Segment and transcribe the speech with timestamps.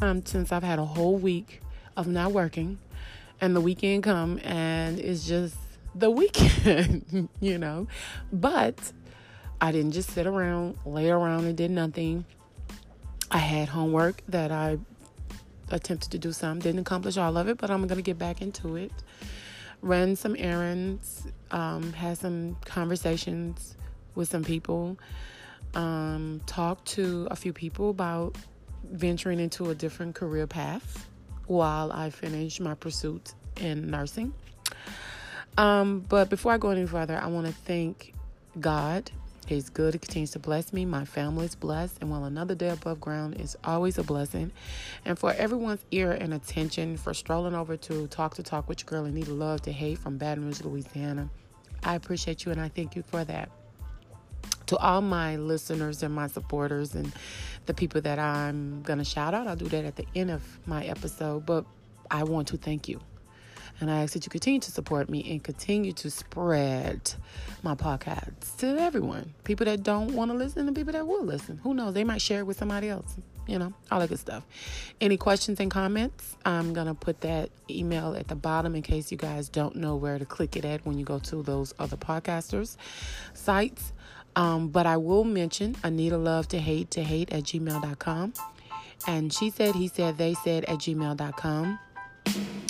[0.00, 1.62] um, since I've had a whole week
[1.96, 2.78] of not working,
[3.40, 5.56] and the weekend come and it's just
[5.94, 7.86] the weekend, you know.
[8.32, 8.92] But
[9.60, 12.24] I didn't just sit around, lay around, and did nothing.
[13.30, 14.78] I had homework that I
[15.70, 18.76] attempted to do some, didn't accomplish all of it, but I'm gonna get back into
[18.76, 18.92] it.
[19.82, 23.76] Ran some errands, um, had some conversations
[24.14, 24.98] with some people,
[25.74, 28.36] um, talked to a few people about
[28.90, 31.06] venturing into a different career path
[31.46, 34.32] while I finish my pursuit in nursing.
[35.56, 38.14] Um, but before I go any further, I want to thank
[38.60, 39.10] God.
[39.46, 39.94] He's good.
[39.94, 40.84] He continues to bless me.
[40.84, 41.98] My family is blessed.
[42.00, 44.52] And while another day above ground is always a blessing.
[45.06, 49.32] And for everyone's ear and attention for strolling over to TalkThaTalk with your girl Anita
[49.32, 51.30] Love to Hate from Baton Rouge, Louisiana.
[51.82, 53.48] I appreciate you and I thank you for that
[54.68, 57.12] to all my listeners and my supporters and
[57.66, 59.46] the people that I'm going to shout out.
[59.46, 61.64] I'll do that at the end of my episode, but
[62.10, 63.00] I want to thank you.
[63.80, 67.12] And I ask that you continue to support me and continue to spread
[67.62, 69.34] my podcasts to everyone.
[69.44, 71.58] People that don't want to listen and people that will listen.
[71.58, 71.94] Who knows?
[71.94, 73.16] They might share it with somebody else.
[73.46, 74.44] You know, all that good stuff.
[75.00, 76.36] Any questions and comments?
[76.44, 79.96] I'm going to put that email at the bottom in case you guys don't know
[79.96, 82.76] where to click it at when you go to those other podcasters'
[83.32, 83.92] sites.
[84.38, 88.32] Um, but I will mention Anita Love to Hate to Hate at gmail.com.
[89.08, 91.78] And she said, he said, they said at gmail.com.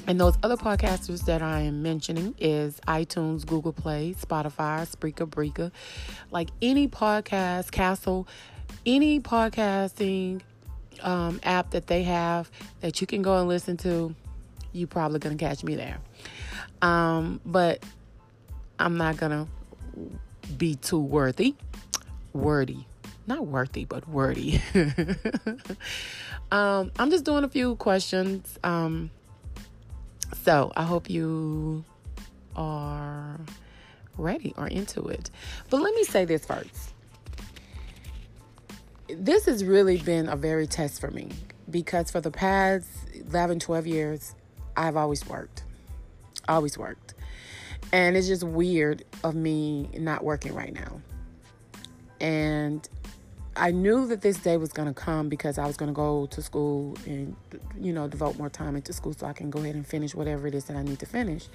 [0.07, 5.71] And those other podcasters that I am mentioning is iTunes, Google Play, Spotify, Spreaker, Breaker,
[6.31, 8.27] like any podcast, Castle,
[8.87, 10.41] any podcasting
[11.03, 14.15] um, app that they have that you can go and listen to,
[14.73, 15.99] you probably gonna catch me there.
[16.81, 17.85] Um, but
[18.79, 19.47] I'm not gonna
[20.57, 21.55] be too worthy,
[22.33, 22.87] wordy,
[23.27, 24.63] not worthy, but wordy.
[26.51, 28.59] um, I'm just doing a few questions.
[28.65, 29.11] Um,
[30.45, 31.85] so I hope you
[32.57, 33.39] are
[34.17, 35.31] ready or into it.
[35.71, 36.95] But let me say this first.
[39.09, 41.31] This has really been a very test for me
[41.71, 42.89] because for the past
[43.31, 44.35] 11, 12 years,
[44.77, 45.65] I've always worked.
[46.47, 47.15] Always worked.
[47.93, 51.01] And it's just weird of me not working right now.
[52.21, 52.87] And
[53.57, 56.27] I knew that this day was going to come because I was going to go
[56.27, 57.35] to school and,
[57.81, 60.47] you know, devote more time into school so I can go ahead and finish whatever
[60.47, 61.47] it is that I need to finish.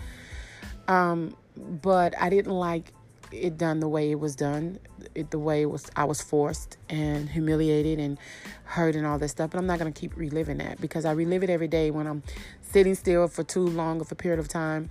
[0.88, 2.92] Um, but I didn't like
[3.32, 4.80] it done the way it was done,
[5.16, 8.20] it, the way it was I was forced and humiliated and
[8.64, 9.52] hurt and all this stuff.
[9.52, 12.22] But I'm not to keep reliving that because I relive it every day when I'm
[12.62, 14.90] sitting still for too long of a period of time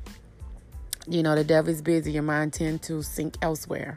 [1.08, 3.96] you know the devil is busy your mind tend to sink elsewhere.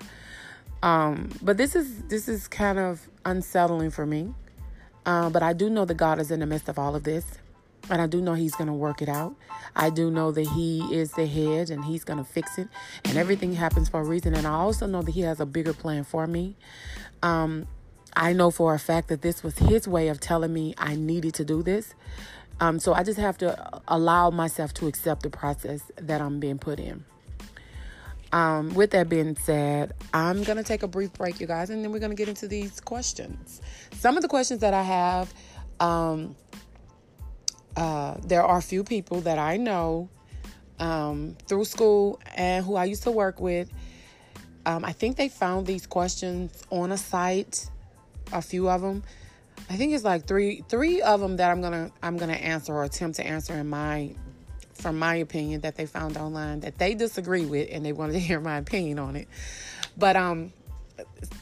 [0.84, 4.34] Um, but this is this is kind of unsettling for me.
[5.06, 7.38] Uh, but i do know that god is in the midst of all of this
[7.92, 9.36] and i do know he's going to work it out.
[9.76, 12.68] I do know that he is the head and he's going to fix it
[13.04, 14.34] and everything happens for a reason.
[14.34, 16.56] And i also know that he has a bigger plan for me.
[17.22, 17.68] Um,
[18.16, 21.34] i know for a fact that this was his way of telling me i needed
[21.36, 21.94] to do this
[22.60, 26.58] um, so I just have to allow myself to accept the process that I'm being
[26.58, 27.04] put in.
[28.32, 31.84] Um, with that being said, I'm going to take a brief break, you guys, and
[31.84, 33.62] then we're going to get into these questions.
[33.94, 35.34] Some of the questions that I have,
[35.80, 36.36] um,
[37.78, 40.10] uh, there are a few people that I know
[40.80, 43.70] um, through school and who I used to work with.
[44.66, 47.70] Um, I think they found these questions on a site,
[48.34, 49.04] a few of them.
[49.70, 52.84] I think it's like three three of them that I'm gonna I'm gonna answer or
[52.84, 54.12] attempt to answer in my
[54.74, 58.20] from my opinion that they found online that they disagree with and they wanted to
[58.30, 59.28] hear my opinion on it.
[59.98, 60.54] But um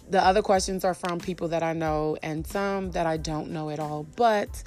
[0.10, 3.70] the other questions are from people that I know and some that I don't know
[3.70, 4.06] at all.
[4.16, 4.64] But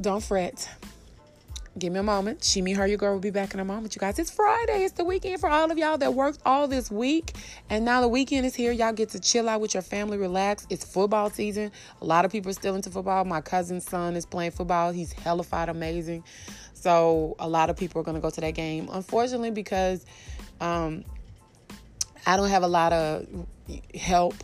[0.00, 0.68] don't fret.
[1.76, 2.44] Give me a moment.
[2.44, 3.96] She, me, her, your girl will be back in a moment.
[3.96, 4.84] You guys, it's Friday.
[4.84, 7.32] It's the weekend for all of y'all that worked all this week.
[7.68, 8.70] And now the weekend is here.
[8.70, 10.68] Y'all get to chill out with your family, relax.
[10.70, 11.72] It's football season.
[12.00, 13.24] A lot of people are still into football.
[13.24, 14.92] My cousin's son is playing football.
[14.92, 16.22] He's hellified amazing.
[16.74, 18.88] So a lot of people are going to go to that game.
[18.92, 20.06] Unfortunately, because
[20.60, 21.04] um,
[22.24, 23.26] I don't have a lot of
[23.94, 24.34] help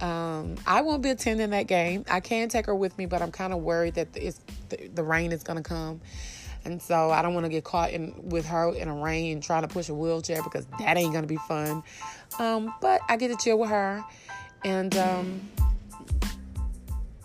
[0.00, 2.04] um, I won't be attending that game.
[2.10, 4.40] I can take her with me, but I'm kind of worried that it's,
[4.70, 6.00] the, the rain is going to come.
[6.64, 9.62] And so I don't want to get caught in with her in a rain trying
[9.62, 11.82] to push a wheelchair because that ain't gonna be fun.
[12.38, 14.02] Um, but I get to chill with her
[14.64, 15.40] and um,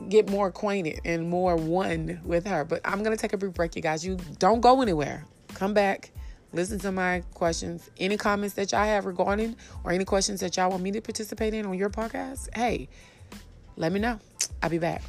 [0.09, 2.63] get more acquainted and more one with her.
[2.63, 4.05] But I'm gonna take a brief break, you guys.
[4.05, 5.25] You don't go anywhere.
[5.53, 6.11] Come back.
[6.53, 7.89] Listen to my questions.
[7.99, 11.53] Any comments that y'all have regarding or any questions that y'all want me to participate
[11.53, 12.87] in on your podcast, hey,
[13.75, 14.19] let me know.
[14.63, 15.01] I'll be back.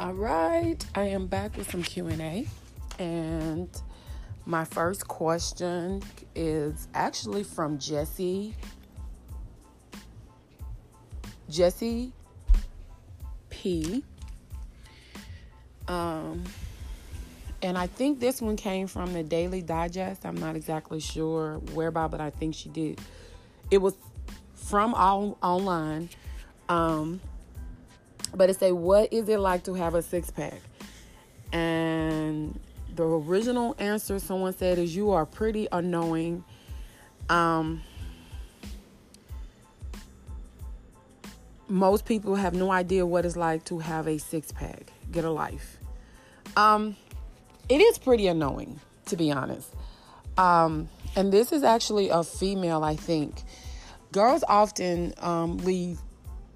[0.00, 2.46] All right, I am back with some Q&A
[2.98, 3.68] and
[4.46, 6.02] my first question
[6.34, 8.54] is actually from Jesse
[11.50, 12.14] Jesse
[13.50, 14.02] P.
[15.86, 16.44] Um,
[17.60, 20.24] and I think this one came from the Daily Digest.
[20.24, 22.98] I'm not exactly sure whereby, but I think she did.
[23.70, 23.92] It was
[24.54, 26.08] from all online.
[26.70, 27.20] Um,
[28.34, 30.60] but it say, "What is it like to have a six pack?"
[31.52, 32.58] And
[32.94, 36.44] the original answer someone said is, "You are pretty annoying."
[37.28, 37.82] Um,
[41.68, 44.92] most people have no idea what it's like to have a six pack.
[45.10, 45.78] Get a life.
[46.56, 46.96] Um,
[47.68, 49.72] it is pretty annoying, to be honest.
[50.36, 53.42] Um, and this is actually a female, I think.
[54.12, 55.98] Girls often um, leave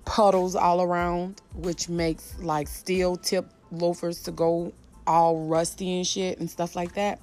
[0.04, 4.72] puddles all around, which makes like steel tip loafers to go
[5.06, 7.20] all rusty and shit and stuff like that.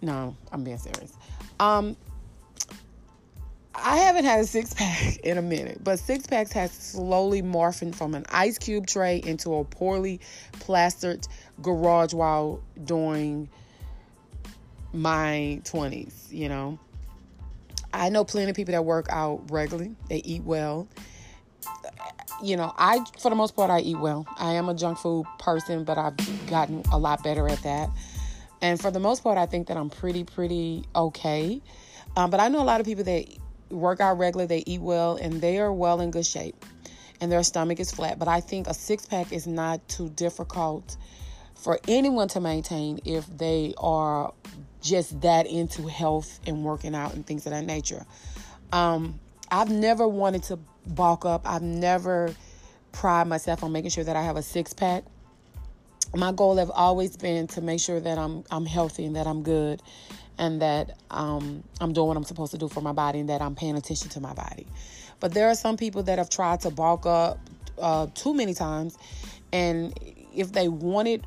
[0.00, 1.12] No, I'm being serious.
[1.58, 1.96] Um,
[3.74, 7.94] I haven't had a six pack in a minute, but six packs has slowly morphed
[7.94, 10.20] from an ice cube tray into a poorly
[10.52, 11.26] plastered
[11.62, 13.48] garage while during
[14.92, 16.78] my 20s, you know.
[17.92, 20.88] I know plenty of people that work out regularly, they eat well.
[22.42, 24.26] You know, I, for the most part, I eat well.
[24.38, 26.16] I am a junk food person, but I've
[26.48, 27.90] gotten a lot better at that.
[28.60, 31.60] And for the most part, I think that I'm pretty, pretty okay.
[32.16, 33.26] Um, but I know a lot of people that
[33.70, 36.64] work out regularly, they eat well, and they are well in good shape,
[37.20, 38.18] and their stomach is flat.
[38.18, 40.96] But I think a six pack is not too difficult
[41.54, 44.32] for anyone to maintain if they are
[44.80, 48.06] just that into health and working out and things of that nature.
[48.72, 49.18] Um,
[49.50, 51.42] I've never wanted to bulk up.
[51.44, 52.34] I've never
[52.92, 55.04] pride myself on making sure that I have a six pack.
[56.14, 59.42] My goal have always been to make sure that I'm I'm healthy and that I'm
[59.42, 59.82] good
[60.38, 63.42] and that um, I'm doing what I'm supposed to do for my body and that
[63.42, 64.66] I'm paying attention to my body.
[65.20, 67.38] But there are some people that have tried to bulk up
[67.78, 68.96] uh, too many times,
[69.52, 69.98] and
[70.34, 71.26] if they wanted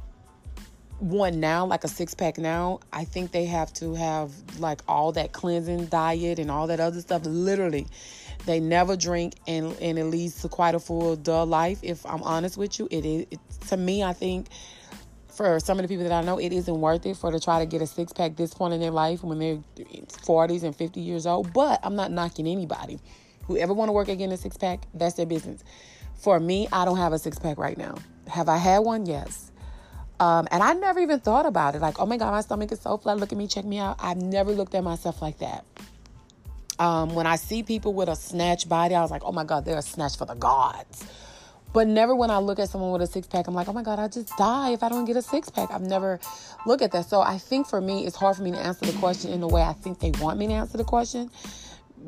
[1.02, 5.12] one now, like a six pack now, I think they have to have like all
[5.14, 7.24] that cleansing diet and all that other stuff.
[7.26, 7.88] Literally,
[8.46, 11.80] they never drink, and and it leads to quite a full dull life.
[11.82, 13.40] If I'm honest with you, it is it,
[13.70, 14.04] to me.
[14.04, 14.48] I think
[15.28, 17.60] for some of the people that I know, it isn't worth it for to try
[17.60, 21.00] to get a six pack this point in their life when they're 40s and 50
[21.00, 21.52] years old.
[21.52, 23.00] But I'm not knocking anybody.
[23.48, 25.64] Whoever want to work again a six pack, that's their business.
[26.16, 27.96] For me, I don't have a six pack right now.
[28.28, 29.08] Have I had one?
[29.08, 29.51] Yes.
[30.22, 31.82] Um, and I never even thought about it.
[31.82, 33.18] Like, oh my God, my stomach is so flat.
[33.18, 33.96] Look at me, check me out.
[33.98, 35.66] I've never looked at myself like that.
[36.78, 39.66] Um, when I see people with a snatch body, I was like, oh my God,
[39.66, 41.04] they're a snatch for the gods.
[41.74, 43.82] But never when I look at someone with a six pack, I'm like, oh my
[43.82, 45.72] God, I just die if I don't get a six pack.
[45.72, 46.20] I've never
[46.68, 47.10] looked at that.
[47.10, 49.48] So I think for me, it's hard for me to answer the question in the
[49.48, 51.32] way I think they want me to answer the question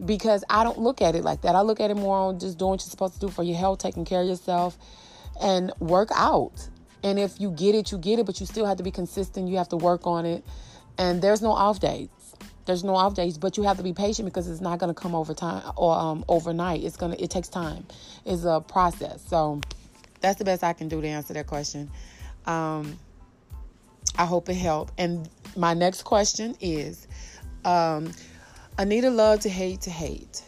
[0.06, 1.56] because I don't look at it like that.
[1.56, 3.58] I look at it more on just doing what you're supposed to do for your
[3.58, 4.78] health, taking care of yourself,
[5.42, 6.70] and work out.
[7.04, 9.50] And if you get it, you get it, but you still have to be consistent.
[9.50, 10.44] You have to work on it.
[10.98, 12.10] And there's no off days.
[12.66, 15.00] There's no off days, but you have to be patient because it's not going to
[15.00, 16.84] come over time or um, overnight.
[16.84, 17.18] It's gonna.
[17.20, 17.86] It takes time.
[18.26, 19.22] It's a process.
[19.28, 19.60] So
[20.22, 21.92] that's the best I can do to answer that question.
[22.46, 22.98] Um,
[24.18, 24.94] I hope it helped.
[24.98, 27.06] And my next question is,
[27.66, 28.12] um,
[28.78, 30.42] Anita love to hate to hate.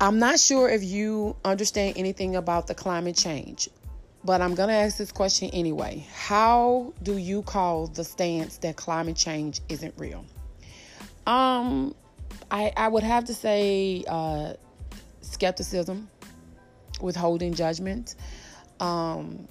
[0.00, 3.68] I'm not sure if you understand anything about the climate change
[4.24, 6.06] but I'm going to ask this question anyway.
[6.14, 10.24] How do you call the stance that climate change isn't real?
[11.26, 11.94] Um,
[12.50, 14.54] I, I would have to say uh,
[15.20, 16.08] skepticism,
[17.00, 18.14] withholding judgment,
[18.80, 19.48] um,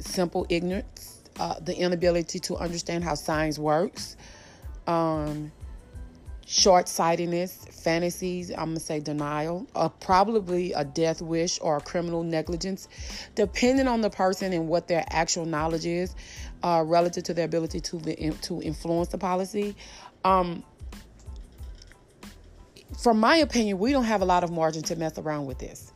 [0.00, 4.16] simple ignorance, uh, the inability to understand how science works,
[4.86, 5.50] um,
[6.46, 12.88] short sightedness, fantasies, I'm gonna say denial, uh, probably a death wish or criminal negligence,
[13.34, 16.14] depending on the person and what their actual knowledge is
[16.62, 18.00] uh, relative to their ability to
[18.42, 19.74] to influence the policy.
[20.24, 20.62] Um,
[23.02, 25.92] from my opinion, we don't have a lot of margin to mess around with this.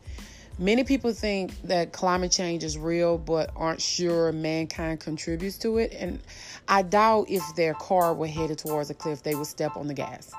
[0.58, 5.92] Many people think that climate change is real, but aren't sure mankind contributes to it.
[5.92, 6.20] And
[6.68, 9.94] I doubt if their car were headed towards a cliff, they would step on the
[9.94, 10.32] gas.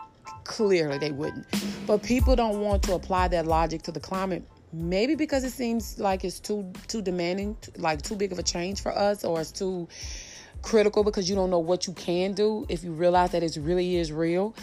[0.44, 1.46] Clearly, they wouldn't.
[1.88, 4.44] But people don't want to apply that logic to the climate.
[4.72, 8.82] Maybe because it seems like it's too too demanding, like too big of a change
[8.82, 9.88] for us, or it's too
[10.62, 13.96] critical because you don't know what you can do if you realize that it really
[13.96, 14.54] is real.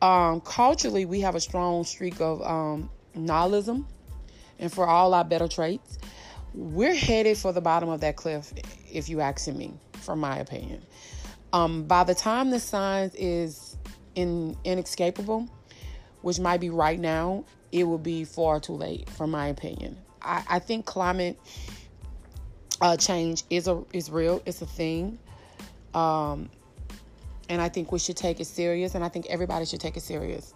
[0.00, 3.86] Um, culturally, we have a strong streak of um, nihilism
[4.58, 5.98] and for all our better traits.
[6.54, 8.52] we're headed for the bottom of that cliff,
[8.92, 9.72] if you asking me,
[10.02, 10.82] from my opinion.
[11.52, 13.76] Um, by the time the signs is
[14.14, 15.48] in, inescapable,
[16.22, 19.96] which might be right now, it will be far too late, from my opinion.
[20.20, 21.38] I, I think climate
[22.80, 24.42] uh, change is a is real.
[24.44, 25.18] It's a thing,
[25.94, 26.50] um,
[27.48, 28.94] and I think we should take it serious.
[28.94, 30.54] And I think everybody should take it serious.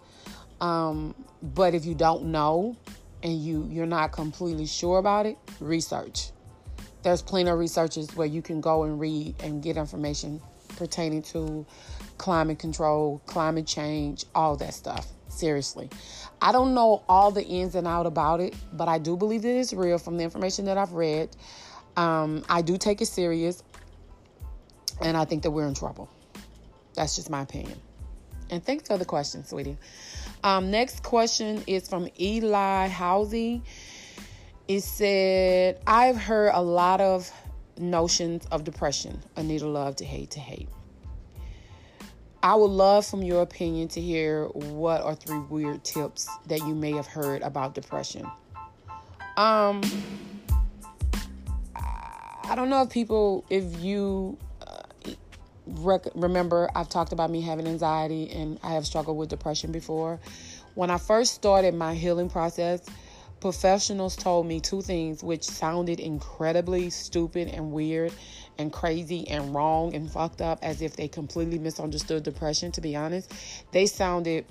[0.61, 2.75] Um, but if you don't know
[3.23, 6.31] and you you're not completely sure about it, research.
[7.07, 10.41] There's plenty of researches where you can go and read and get information
[10.75, 11.65] pertaining to
[12.17, 15.07] climate control, climate change, all that stuff.
[15.29, 15.89] Seriously.
[16.41, 19.51] I don't know all the ins and out about it, but I do believe that
[19.51, 21.29] it is real from the information that I've read.
[21.95, 23.63] Um, I do take it serious,
[24.99, 26.09] and I think that we're in trouble.
[26.93, 27.79] That's just my opinion.
[28.49, 29.77] And thanks for the question, sweetie.
[30.43, 33.61] Um, next question is from Eli Housey.
[34.67, 37.31] It said, I've heard a lot of
[37.77, 39.21] notions of depression.
[39.37, 40.67] Anita love to hate to hate.
[42.43, 46.75] I would love from your opinion to hear what are three weird tips that you
[46.75, 48.29] may have heard about depression.
[49.37, 49.81] Um
[51.75, 55.11] I don't know if people if you uh,
[55.65, 60.19] rec- remember I've talked about me having anxiety and I have struggled with depression before.
[60.75, 62.81] When I first started my healing process,
[63.39, 68.11] professionals told me two things which sounded incredibly stupid and weird
[68.57, 72.95] and crazy and wrong and fucked up as if they completely misunderstood depression to be
[72.95, 73.31] honest.
[73.71, 74.45] They sounded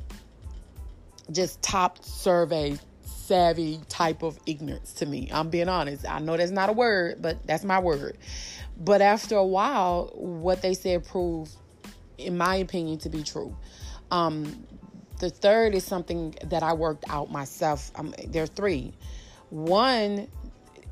[1.30, 5.28] just top survey savvy type of ignorance to me.
[5.32, 6.08] I'm being honest.
[6.08, 8.16] I know that's not a word but that's my word.
[8.78, 11.52] But after a while what they said proved
[12.18, 13.56] in my opinion to be true.
[14.10, 14.64] Um,
[15.18, 17.90] the third is something that I worked out myself.
[17.94, 18.94] Um, there are three.
[19.50, 20.28] One,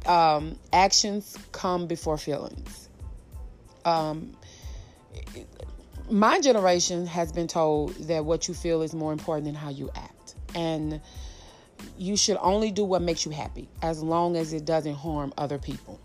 [0.06, 2.88] um, actions come before feelings.
[3.84, 4.36] Um,
[6.10, 9.90] my generation has been told that what you feel is more important than how you
[9.94, 10.34] act.
[10.54, 11.00] And
[11.98, 15.58] you should only do what makes you happy as long as it doesn't harm other
[15.58, 16.00] people.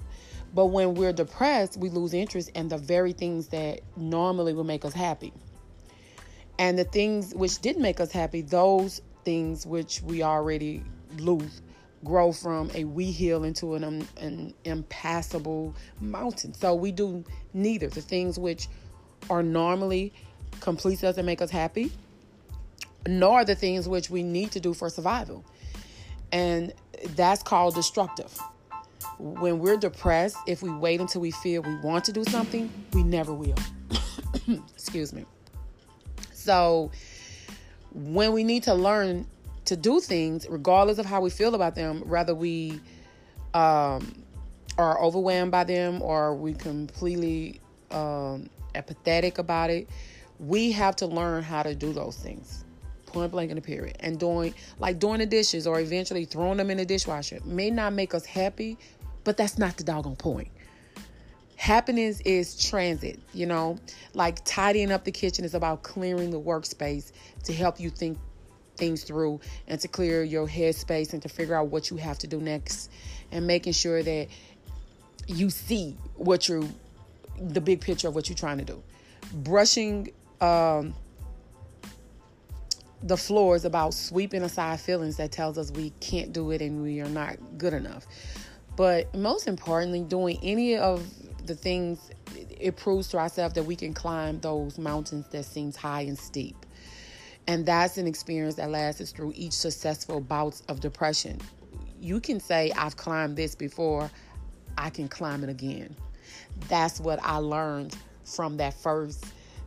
[0.53, 4.83] But when we're depressed, we lose interest in the very things that normally will make
[4.83, 5.31] us happy.
[6.59, 10.83] And the things which did make us happy, those things which we already
[11.17, 11.61] lose,
[12.03, 16.53] grow from a we hill into an, um, an impassable mountain.
[16.53, 17.23] So we do
[17.53, 17.87] neither.
[17.87, 18.67] The things which
[19.29, 20.13] are normally
[20.59, 21.93] complete us and make us happy,
[23.07, 25.45] nor the things which we need to do for survival.
[26.33, 26.73] And
[27.15, 28.37] that's called destructive.
[29.17, 33.03] When we're depressed, if we wait until we feel we want to do something, we
[33.03, 33.55] never will.
[34.75, 35.25] Excuse me.
[36.49, 36.89] So
[37.93, 39.27] when we need to learn
[39.65, 42.81] to do things, regardless of how we feel about them, whether we
[43.53, 44.23] um,
[44.79, 49.87] are overwhelmed by them or we completely um, apathetic about it,
[50.39, 52.65] we have to learn how to do those things.
[53.05, 53.97] Point blank in the period.
[53.99, 57.93] And doing like doing the dishes or eventually throwing them in the dishwasher may not
[57.93, 58.75] make us happy,
[59.23, 60.49] but that's not the doggone point
[61.59, 63.77] happiness is transit you know?
[64.13, 67.11] Like tidying up the kitchen is about clearing the workspace
[67.43, 68.17] to help you think
[68.77, 72.27] things through and to clear your headspace and to figure out what you have to
[72.27, 72.89] do next
[73.33, 74.27] and making sure that
[75.27, 76.63] you see what you're
[77.37, 78.81] the big picture of what you're trying to do.
[79.33, 80.93] Brushing um,
[83.03, 86.81] the floor is about sweeping aside feelings that tells us we can't do it and
[86.81, 88.07] we are not good enough.
[88.77, 91.05] But most importantly doing any of
[91.49, 96.01] the things it proves to ourselves that we can climb those mountains that seems high
[96.01, 96.55] and steep.
[97.47, 101.39] And that's an experience that lasts through each successful bouts of depression.
[101.99, 104.11] You can say, I've climbed this before,
[104.77, 105.95] I can climb it again.
[106.67, 109.25] That's what I learned from that first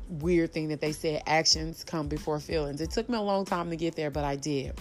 [0.09, 2.81] weird thing that they said actions come before feelings.
[2.81, 4.79] It took me a long time to get there, but I did.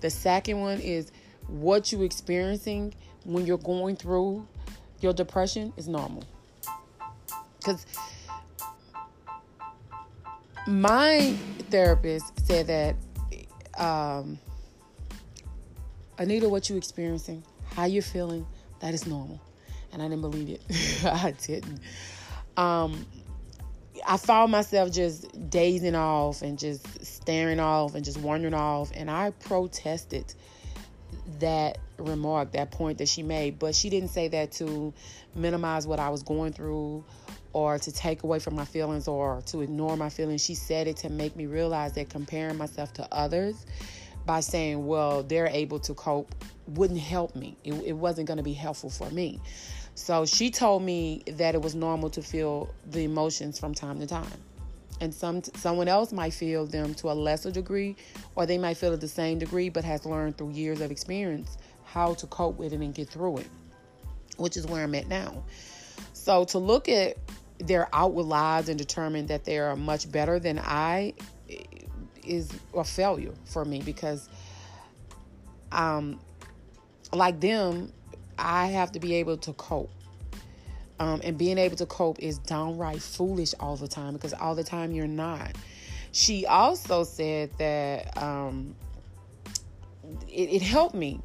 [0.00, 1.12] The second one is
[1.46, 4.46] what you're experiencing when you're going through
[5.00, 6.24] your depression is normal.
[7.60, 7.84] Because
[10.66, 11.34] my
[11.70, 12.96] therapist said that,
[13.78, 14.38] um,
[16.18, 17.42] Anita, what you experiencing,
[17.74, 18.46] how you're feeling,
[18.80, 19.40] that is normal.
[19.92, 21.04] And I didn't believe it.
[21.04, 21.80] I didn't.
[22.56, 23.06] Um,
[24.06, 28.90] I found myself just dazing off and just staring off and just wandering off.
[28.94, 30.34] And I protested
[31.40, 33.58] that remark, that point that she made.
[33.58, 34.92] But she didn't say that to
[35.34, 37.04] minimize what I was going through
[37.52, 40.44] or to take away from my feelings or to ignore my feelings.
[40.44, 43.66] She said it to make me realize that comparing myself to others
[44.26, 46.34] by saying, well, they're able to cope
[46.68, 47.56] wouldn't help me.
[47.64, 49.40] It, it wasn't going to be helpful for me.
[49.94, 54.06] So she told me that it was normal to feel the emotions from time to
[54.06, 54.26] time.
[55.00, 57.96] And some someone else might feel them to a lesser degree,
[58.34, 61.56] or they might feel it the same degree, but has learned through years of experience
[61.84, 63.48] how to cope with it and get through it,
[64.36, 65.42] which is where I'm at now.
[66.12, 67.16] So to look at
[67.60, 71.14] their outward lives and determine that they are much better than I
[72.24, 74.28] is a failure for me because
[75.72, 76.20] um
[77.12, 77.92] like them
[78.40, 79.90] I have to be able to cope.
[80.98, 84.64] Um, and being able to cope is downright foolish all the time because all the
[84.64, 85.56] time you're not.
[86.12, 88.74] She also said that um,
[90.28, 91.20] it, it helped me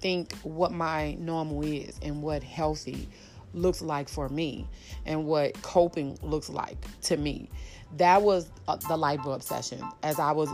[0.00, 3.08] think what my normal is and what healthy
[3.56, 4.66] looks like for me
[5.04, 7.48] and what coping looks like to me.
[7.96, 10.50] That was uh, the light bulb session as I was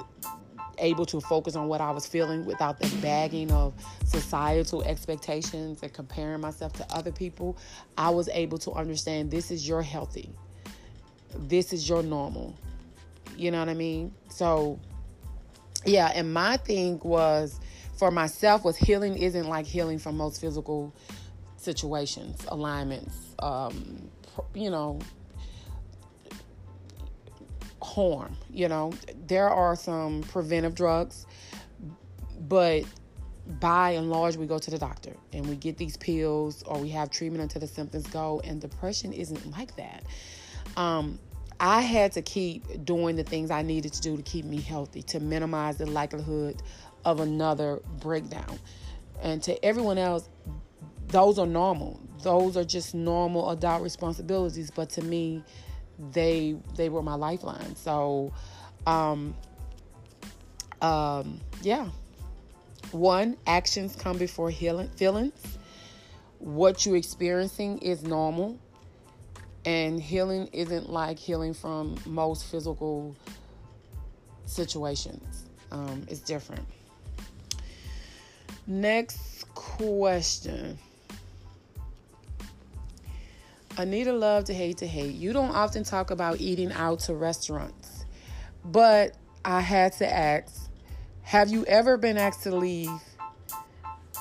[0.79, 5.93] able to focus on what I was feeling without the bagging of societal expectations and
[5.93, 7.57] comparing myself to other people.
[7.97, 10.31] I was able to understand this is your healthy.
[11.37, 12.55] This is your normal.
[13.37, 14.13] You know what I mean?
[14.29, 14.79] So
[15.85, 17.59] yeah, and my thing was
[17.97, 20.93] for myself was healing isn't like healing from most physical
[21.63, 24.11] situations, alignments, um,
[24.55, 24.99] you know,
[27.83, 28.37] harm.
[28.51, 28.93] You know,
[29.27, 31.27] there are some preventive drugs,
[32.49, 32.85] but
[33.61, 36.89] by and large, we go to the doctor and we get these pills or we
[36.91, 38.41] have treatment until the symptoms go.
[38.45, 40.05] And depression isn't like that.
[40.77, 41.19] Um,
[41.59, 45.03] I had to keep doing the things I needed to do to keep me healthy,
[45.03, 46.63] to minimize the likelihood
[47.05, 48.59] of another breakdown.
[49.23, 50.29] And to everyone else,
[51.13, 52.01] those are normal.
[52.23, 54.71] Those are just normal adult responsibilities.
[54.71, 55.45] But to me,
[56.13, 57.77] they they were my lifeline.
[57.77, 58.33] So,
[58.87, 59.35] um,
[60.81, 61.89] um, yeah.
[62.91, 65.59] One, actions come before healing feelings.
[66.39, 68.59] What you're experiencing is normal,
[69.65, 73.15] and healing isn't like healing from most physical
[74.45, 75.45] situations.
[75.71, 76.67] Um, it's different.
[78.67, 80.79] Next question.
[83.79, 85.15] Anita love to hate to hate.
[85.15, 88.05] You don't often talk about eating out to restaurants,
[88.65, 90.71] but I had to ask
[91.23, 92.91] Have you ever been asked to leave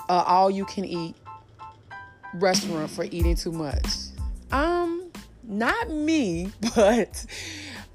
[0.10, 1.16] a all you can eat
[2.34, 3.86] restaurant for eating too much?
[4.52, 5.12] Um,
[5.44, 7.26] not me, but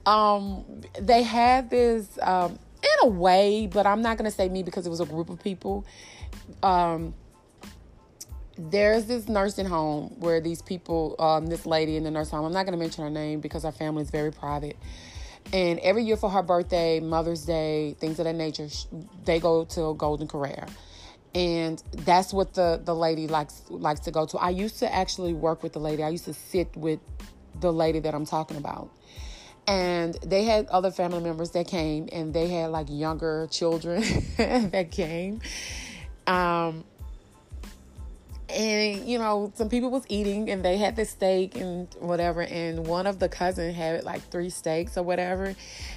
[0.05, 0.65] um,
[1.01, 4.91] they had this um, in a way, but I'm not gonna say me because it
[4.91, 5.87] was a group of people.
[6.63, 7.15] Um,
[8.59, 12.53] there's this nursing home where these people, um, this lady in the nursing home, I'm
[12.53, 14.77] not going to mention her name because our family is very private.
[15.53, 18.69] And every year for her birthday, Mother's Day, things of that nature,
[19.25, 20.69] they go to Golden Corral.
[21.35, 24.39] And that's what the, the lady likes likes to go to.
[24.39, 26.03] I used to actually work with the lady.
[26.03, 26.99] I used to sit with
[27.61, 28.91] the lady that I'm talking about.
[29.67, 34.03] And they had other family members that came and they had like younger children
[34.37, 35.41] that came.
[36.27, 36.85] Um,
[38.49, 42.87] and you know some people was eating and they had the steak and whatever and
[42.87, 45.55] one of the cousins had like three steaks or whatever.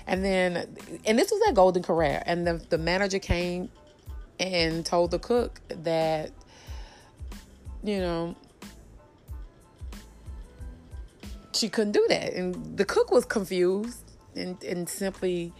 [0.07, 3.69] And then and this was at golden corral and the, the manager came
[4.39, 6.31] and told the cook that
[7.83, 8.35] you know
[11.53, 12.33] she couldn't do that.
[12.33, 15.53] And the cook was confused and, and simply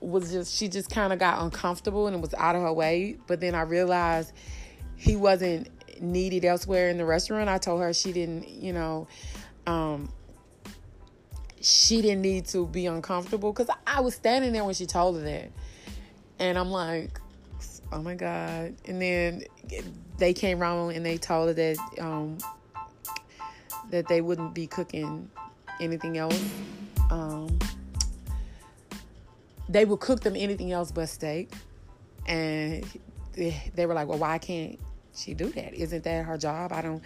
[0.00, 3.16] was just she just kind of got uncomfortable and was out of her way.
[3.28, 4.32] But then i realized
[4.96, 5.68] he wasn't
[6.00, 7.48] needed elsewhere in the restaurant.
[7.48, 9.06] I told her she didn't, you know,
[9.66, 10.08] um,
[11.60, 15.22] she didn't need to be uncomfortable because I was standing there when she told her
[15.22, 15.50] that.
[16.38, 17.20] And I'm like,
[17.92, 18.74] oh my God.
[18.86, 19.42] And then
[20.18, 22.38] they came around and they told her that um,
[23.90, 25.30] that they wouldn't be cooking
[25.80, 26.40] anything else.
[27.10, 27.58] Um,
[29.68, 31.52] they would cook them anything else but steak.
[32.26, 32.84] And
[33.32, 34.78] they, they were like, well, why can't
[35.16, 35.74] she do that?
[35.74, 36.72] Isn't that her job?
[36.72, 37.02] I don't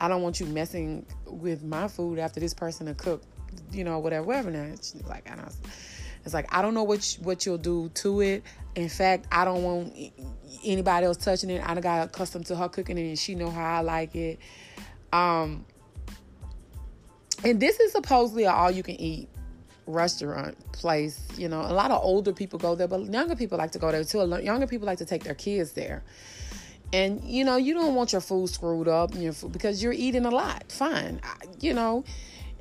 [0.00, 3.22] I don't want you messing with my food after this person to cook,
[3.72, 4.50] you know, whatever, whatever.
[4.50, 5.52] Now she's like, I don't.
[6.24, 8.42] It's like I don't know what you, what you'll do to it.
[8.74, 9.94] In fact, I don't want
[10.64, 11.62] anybody else touching it.
[11.64, 14.38] I got accustomed to her cooking it, and she know how I like it.
[15.12, 15.64] Um,
[17.44, 19.28] and this is supposedly an all-you-can-eat
[19.86, 21.20] restaurant place.
[21.36, 23.92] You know, a lot of older people go there, but younger people like to go
[23.92, 24.26] there too.
[24.42, 26.02] Younger people like to take their kids there.
[26.94, 30.26] And you know, you don't want your food screwed up your food, because you're eating
[30.26, 30.70] a lot.
[30.70, 31.20] Fine.
[31.24, 32.04] I, you know,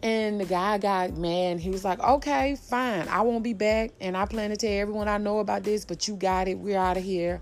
[0.04, 1.62] And the guy got mad.
[1.62, 3.08] He was like, okay, fine.
[3.08, 3.91] I won't be back.
[4.02, 6.60] And I plan to tell everyone I know about this, but you got it.
[6.60, 7.39] We're out of here.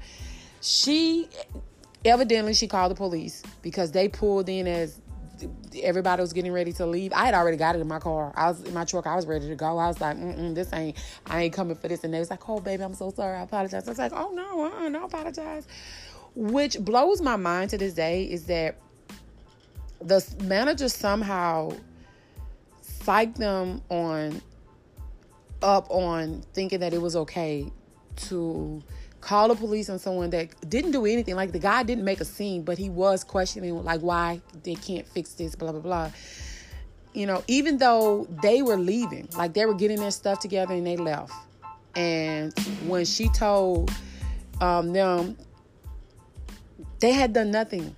[0.62, 1.28] She,
[2.06, 5.02] evidently, she called the police because they pulled in as
[5.82, 7.14] everybody was getting ready to leave.
[7.14, 8.32] I had already got it in my car.
[8.36, 9.08] I was in my truck.
[9.08, 9.80] I was ready to go.
[9.80, 12.04] I was like, mm this ain't, I ain't coming for this.
[12.04, 13.38] And they was like, oh, baby, I'm so sorry.
[13.38, 13.88] I apologize.
[13.88, 15.66] I was like, oh, no, uh-uh, no apologize.
[16.36, 18.78] Which blows my mind to this day is that
[20.00, 21.74] the manager somehow
[22.84, 24.42] psyched them on
[25.62, 27.72] up on thinking that it was okay
[28.16, 28.82] to
[29.22, 31.36] call the police on someone that didn't do anything.
[31.36, 35.08] Like the guy didn't make a scene, but he was questioning like why they can't
[35.08, 36.12] fix this, blah blah blah.
[37.14, 40.86] You know, even though they were leaving, like they were getting their stuff together and
[40.88, 41.34] they left.
[41.96, 43.92] And when she told
[44.62, 45.38] um, them,
[47.02, 47.96] they had done nothing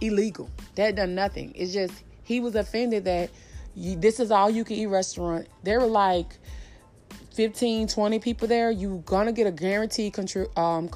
[0.00, 0.50] illegal.
[0.74, 1.52] They had done nothing.
[1.54, 3.30] It's just he was offended that
[3.74, 5.48] you, this is all you can eat restaurant.
[5.62, 6.38] There were like
[7.34, 8.70] 15, 20 people there.
[8.70, 10.88] You're gonna get a guaranteed contri- um,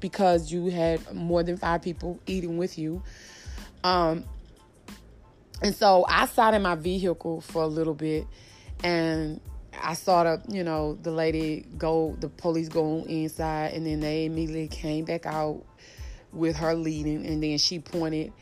[0.00, 3.02] because you had more than five people eating with you.
[3.84, 4.24] Um,
[5.62, 8.26] and so I sat in my vehicle for a little bit
[8.82, 9.40] and
[9.82, 14.26] I saw the, you know, the lady go, the police go inside, and then they
[14.26, 15.64] immediately came back out
[16.34, 18.32] with her leading, and then she pointed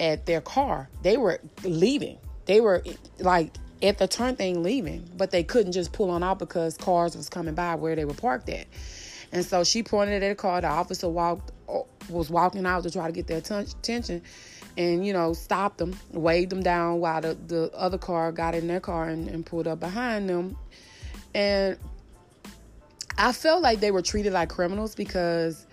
[0.00, 0.88] at their car.
[1.02, 2.18] They were leaving.
[2.46, 2.82] They were
[3.18, 7.16] like at the turn thing leaving, but they couldn't just pull on out because cars
[7.16, 8.66] was coming by where they were parked at.
[9.32, 10.60] And so she pointed at the car.
[10.60, 11.52] The officer walked
[12.08, 14.22] was walking out to try to get their attention
[14.78, 18.66] and you know stopped them waved them down while the, the other car got in
[18.66, 20.56] their car and, and pulled up behind them
[21.34, 21.76] and
[23.18, 25.66] i felt like they were treated like criminals because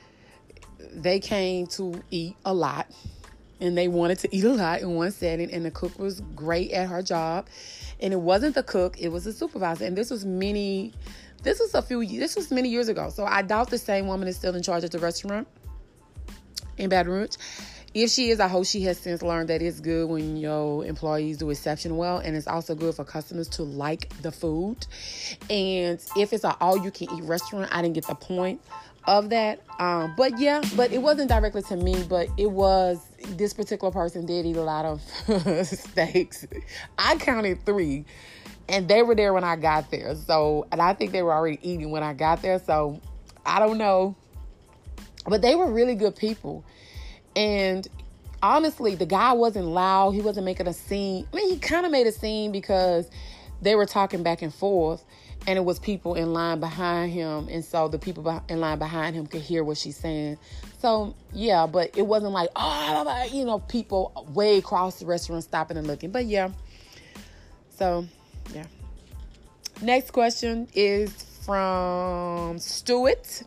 [0.95, 2.88] they came to eat a lot
[3.60, 6.71] and they wanted to eat a lot in one setting and the cook was great
[6.71, 7.47] at her job.
[7.99, 9.86] And it wasn't the cook it was the supervisor.
[9.86, 10.93] And this was many
[11.43, 13.10] this was a few this was many years ago.
[13.10, 15.47] So i doubt the same woman is still in charge of the restaurant
[16.77, 17.36] in baton rouge.
[17.95, 21.38] If she is, I hope she has since learned that it's good when your employees
[21.38, 24.86] do reception well, and it's also good for customers to like the food.
[25.49, 28.60] And if it's an all you can eat restaurant, I didn't get the point
[29.07, 29.61] of that.
[29.79, 34.25] Um, but yeah, but it wasn't directly to me, but it was this particular person
[34.25, 35.01] did eat a lot of
[35.67, 36.45] steaks.
[36.97, 38.05] I counted three,
[38.69, 40.15] and they were there when I got there.
[40.15, 42.59] So, and I think they were already eating when I got there.
[42.59, 43.01] So,
[43.45, 44.15] I don't know,
[45.27, 46.63] but they were really good people.
[47.35, 47.87] And
[48.41, 50.11] honestly, the guy wasn't loud.
[50.11, 51.27] He wasn't making a scene.
[51.31, 53.09] I mean, he kind of made a scene because
[53.61, 55.03] they were talking back and forth
[55.47, 57.47] and it was people in line behind him.
[57.49, 60.38] And so the people in line behind him could hear what she's saying.
[60.79, 65.77] So yeah but it wasn't like oh you know people way across the restaurant stopping
[65.77, 66.12] and looking.
[66.12, 66.49] But yeah.
[67.69, 68.05] So
[68.53, 68.65] yeah.
[69.81, 71.12] Next question is
[71.43, 73.43] from Stewart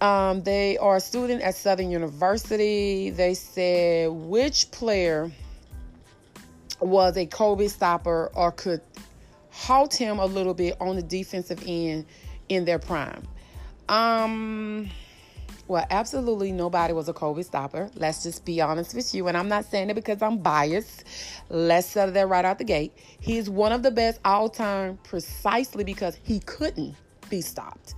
[0.00, 3.10] um, they are a student at Southern University.
[3.10, 5.30] They said which player
[6.80, 8.80] was a Kobe stopper or could
[9.50, 12.06] halt him a little bit on the defensive end
[12.48, 13.26] in their prime.
[13.88, 14.88] Um,
[15.66, 17.90] well, absolutely nobody was a Kobe stopper.
[17.94, 19.28] Let's just be honest with you.
[19.28, 21.04] And I'm not saying it because I'm biased.
[21.48, 22.92] Let's settle that right out the gate.
[23.20, 26.96] He's one of the best all time precisely because he couldn't
[27.28, 27.94] be stopped.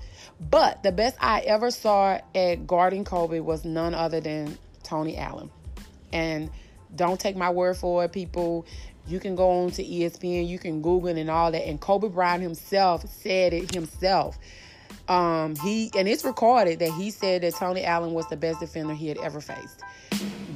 [0.50, 5.50] But the best I ever saw at guarding Kobe was none other than Tony Allen.
[6.12, 6.50] And
[6.96, 8.66] don't take my word for it, people.
[9.06, 11.66] You can go on to ESPN, you can Google it, and all that.
[11.66, 14.38] And Kobe Bryant himself said it himself.
[15.08, 18.94] Um, he and it's recorded that he said that Tony Allen was the best defender
[18.94, 19.82] he had ever faced.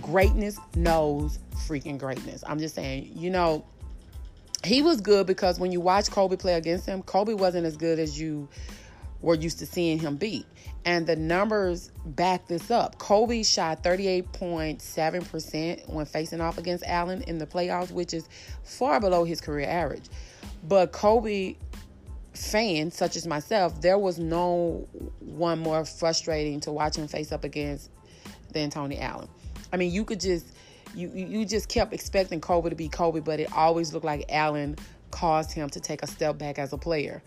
[0.01, 2.45] Greatness knows freaking greatness.
[2.47, 3.65] I'm just saying, you know,
[4.65, 7.99] he was good because when you watch Kobe play against him, Kobe wasn't as good
[7.99, 8.49] as you
[9.21, 10.47] we're used to seeing him beat.
[10.85, 12.99] And the numbers back this up.
[12.99, 18.29] Kobe shot 38.7% when facing off against Allen in the playoffs, which is
[18.63, 20.05] far below his career average.
[20.69, 21.57] But Kobe
[22.35, 24.87] fans, such as myself, there was no
[25.21, 27.91] one more frustrating to watch him face up against
[28.53, 29.29] than Tony Allen.
[29.73, 30.47] I mean, you could just
[30.95, 34.77] you you just kept expecting Kobe to be Kobe, but it always looked like Allen
[35.11, 37.23] caused him to take a step back as a player.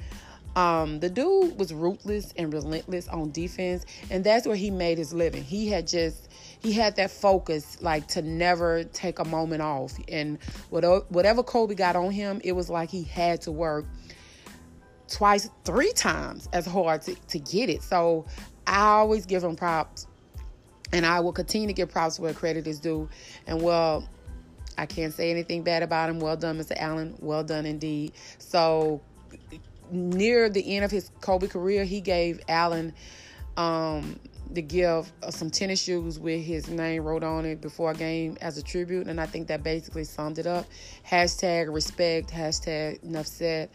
[0.55, 5.13] Um, the dude was ruthless and relentless on defense, and that's where he made his
[5.13, 5.43] living.
[5.43, 9.93] He had just he had that focus, like to never take a moment off.
[10.09, 10.37] And
[10.69, 13.85] whatever Kobe got on him, it was like he had to work
[15.07, 17.81] twice, three times as hard to, to get it.
[17.81, 18.25] So
[18.67, 20.07] I always give him props,
[20.91, 23.07] and I will continue to give props where credit is due.
[23.47, 24.07] And well,
[24.77, 26.19] I can't say anything bad about him.
[26.19, 26.73] Well done, Mr.
[26.77, 27.15] Allen.
[27.19, 28.13] Well done indeed.
[28.37, 29.01] So
[29.91, 32.93] near the end of his Kobe career, he gave Allen
[33.57, 34.19] um,
[34.51, 38.37] the gift of some tennis shoes with his name wrote on it before a game
[38.41, 40.65] as a tribute, and I think that basically summed it up.
[41.07, 42.29] Hashtag respect.
[42.31, 43.69] Hashtag enough said.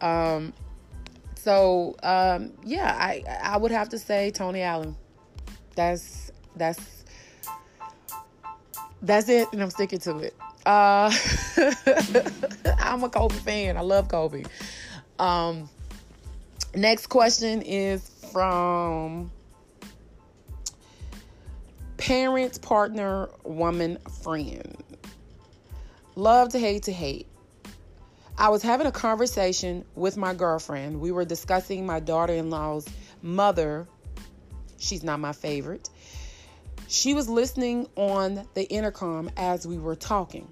[0.00, 0.52] Um,
[1.34, 4.96] so um, yeah, I I would have to say Tony Allen.
[5.76, 7.04] That's that's
[9.00, 10.34] that's it, and I'm sticking to it.
[10.66, 11.10] Uh,
[12.78, 13.76] I'm a Kobe fan.
[13.76, 14.44] I love Kobe.
[15.18, 15.68] Um,
[16.74, 19.30] next question is from
[21.96, 24.76] parent, partner, woman, friend.
[26.14, 27.26] Love to hate to hate.
[28.38, 31.00] I was having a conversation with my girlfriend.
[31.00, 32.86] We were discussing my daughter in law's
[33.20, 33.88] mother.
[34.78, 35.90] She's not my favorite.
[36.86, 40.48] She was listening on the intercom as we were talking.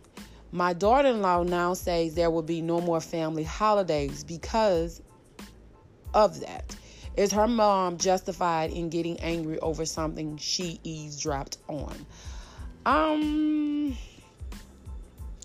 [0.52, 5.02] My daughter in law now says there will be no more family holidays because
[6.14, 6.76] of that.
[7.16, 12.06] Is her mom justified in getting angry over something she eavesdropped on?
[12.84, 13.96] Um,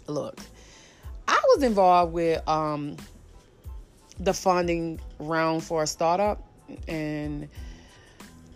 [0.07, 0.39] look,
[1.27, 2.97] I was involved with um
[4.19, 6.45] the funding round for a startup,
[6.87, 7.49] and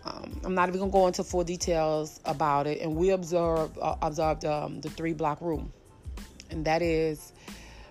[0.04, 2.80] um, I'm not even gonna go into full details about it.
[2.80, 5.68] And we observed uh, observed um, the three block rule
[6.50, 7.32] and that is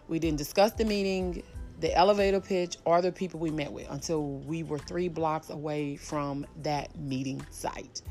[0.08, 1.44] we didn't discuss the meeting,
[1.80, 5.96] the elevator pitch, or the people we met with until we were three blocks away
[5.96, 8.02] from that meeting site.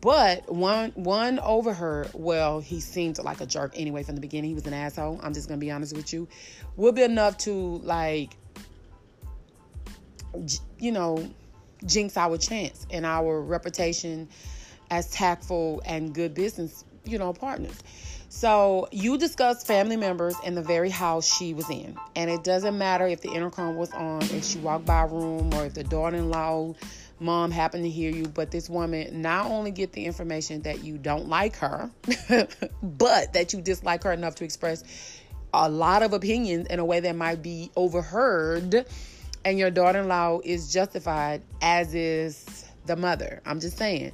[0.00, 4.50] But one one overheard, well, he seemed like a jerk anyway from the beginning.
[4.50, 5.20] He was an asshole.
[5.22, 6.26] I'm just gonna be honest with you.
[6.76, 7.52] Will be enough to
[7.84, 8.36] like
[10.78, 11.28] you know,
[11.84, 14.28] jinx our chance and our reputation
[14.90, 17.78] as tactful and good business, you know, partners.
[18.38, 21.98] So you discussed family members in the very house she was in.
[22.14, 25.52] And it doesn't matter if the intercom was on, if she walked by a room,
[25.54, 26.72] or if the daughter-in-law
[27.18, 28.28] mom happened to hear you.
[28.28, 31.90] But this woman not only get the information that you don't like her,
[32.80, 34.84] but that you dislike her enough to express
[35.52, 38.86] a lot of opinions in a way that might be overheard.
[39.44, 43.42] And your daughter-in-law is justified, as is the mother.
[43.44, 44.12] I'm just saying.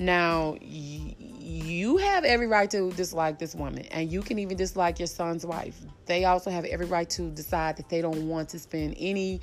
[0.00, 5.06] Now, you have every right to dislike this woman, and you can even dislike your
[5.06, 5.78] son's wife.
[6.06, 9.42] They also have every right to decide that they don't want to spend any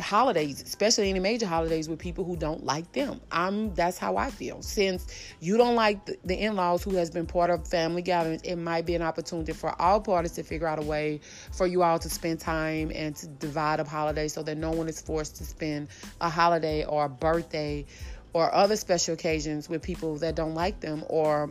[0.00, 3.22] holidays, especially any major holidays, with people who don't like them.
[3.32, 4.60] I'm that's how I feel.
[4.60, 5.06] Since
[5.40, 8.84] you don't like the, the in-laws who has been part of family gatherings, it might
[8.84, 11.20] be an opportunity for all parties to figure out a way
[11.52, 14.88] for you all to spend time and to divide up holidays so that no one
[14.88, 15.88] is forced to spend
[16.20, 17.86] a holiday or a birthday
[18.34, 21.50] or other special occasions with people that don't like them or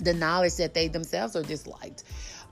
[0.00, 2.02] the knowledge that they themselves are disliked.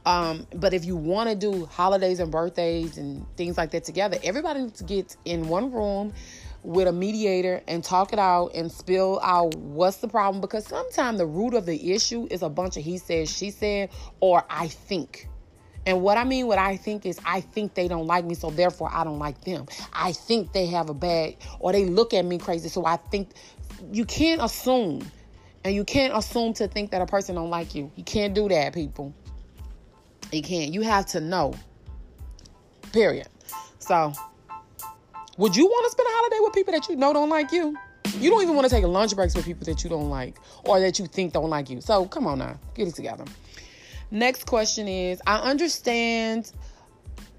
[0.07, 4.19] Um, but if you want to do holidays and birthdays and things like that together,
[4.23, 6.13] everybody needs to get in one room
[6.63, 11.19] with a mediator and talk it out and spill out what's the problem because sometimes
[11.19, 14.69] the root of the issue is a bunch of he said, she said, or I
[14.69, 15.30] think.
[15.91, 18.49] And what I mean, what I think is, I think they don't like me, so
[18.49, 19.67] therefore I don't like them.
[19.93, 23.31] I think they have a bad, or they look at me crazy, so I think
[23.91, 25.05] you can't assume,
[25.65, 27.91] and you can't assume to think that a person don't like you.
[27.97, 29.13] You can't do that, people.
[30.31, 30.73] You can't.
[30.73, 31.55] You have to know.
[32.93, 33.27] Period.
[33.81, 34.13] So,
[35.39, 37.77] would you want to spend a holiday with people that you know don't like you?
[38.21, 40.37] You don't even want to take a lunch breaks with people that you don't like
[40.65, 41.81] or that you think don't like you.
[41.81, 43.25] So, come on now, get it together.
[44.11, 46.51] Next question is I understand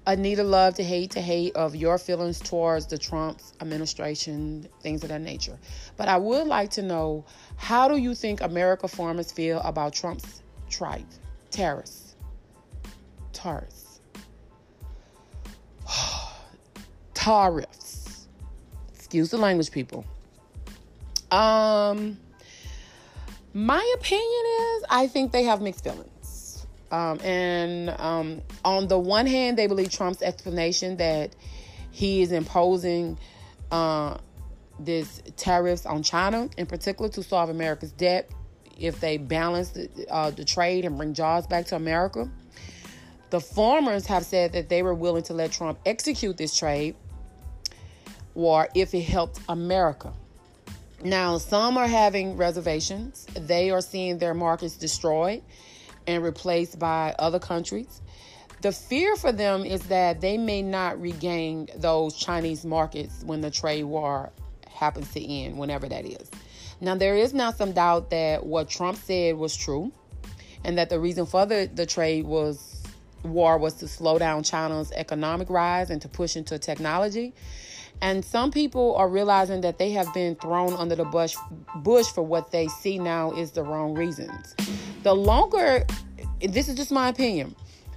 [0.06, 5.10] Anita love to hate to hate of your feelings towards the Trump's administration, things of
[5.10, 5.58] that nature.
[5.96, 7.24] But I would like to know
[7.56, 11.06] how do you think America farmers feel about Trump's tripe,
[11.50, 12.16] tariffs,
[13.32, 14.00] tariffs,
[17.14, 18.28] tariffs.
[18.94, 20.04] Excuse the language, people.
[21.30, 22.18] Um,
[23.52, 26.11] my opinion is I think they have mixed feelings.
[26.92, 31.34] Um, and um, on the one hand, they believe Trump's explanation that
[31.90, 33.18] he is imposing
[33.70, 34.18] uh,
[34.78, 38.30] this tariffs on China, in particular, to solve America's debt
[38.78, 42.30] if they balance the, uh, the trade and bring jobs back to America.
[43.30, 46.94] The farmers have said that they were willing to let Trump execute this trade
[48.34, 50.12] war if it helped America.
[51.02, 53.26] Now, some are having reservations.
[53.34, 55.42] They are seeing their markets destroyed
[56.06, 58.00] and replaced by other countries.
[58.62, 63.50] The fear for them is that they may not regain those Chinese markets when the
[63.50, 64.30] trade war
[64.68, 66.30] happens to end, whenever that is.
[66.80, 69.92] Now, there is now some doubt that what Trump said was true,
[70.64, 72.82] and that the reason for the, the trade was
[73.24, 77.34] war was to slow down China's economic rise and to push into technology.
[78.00, 81.36] And some people are realizing that they have been thrown under the bush,
[81.76, 84.56] bush for what they see now is the wrong reasons.
[85.02, 85.84] The longer,
[86.40, 87.56] this is just my opinion,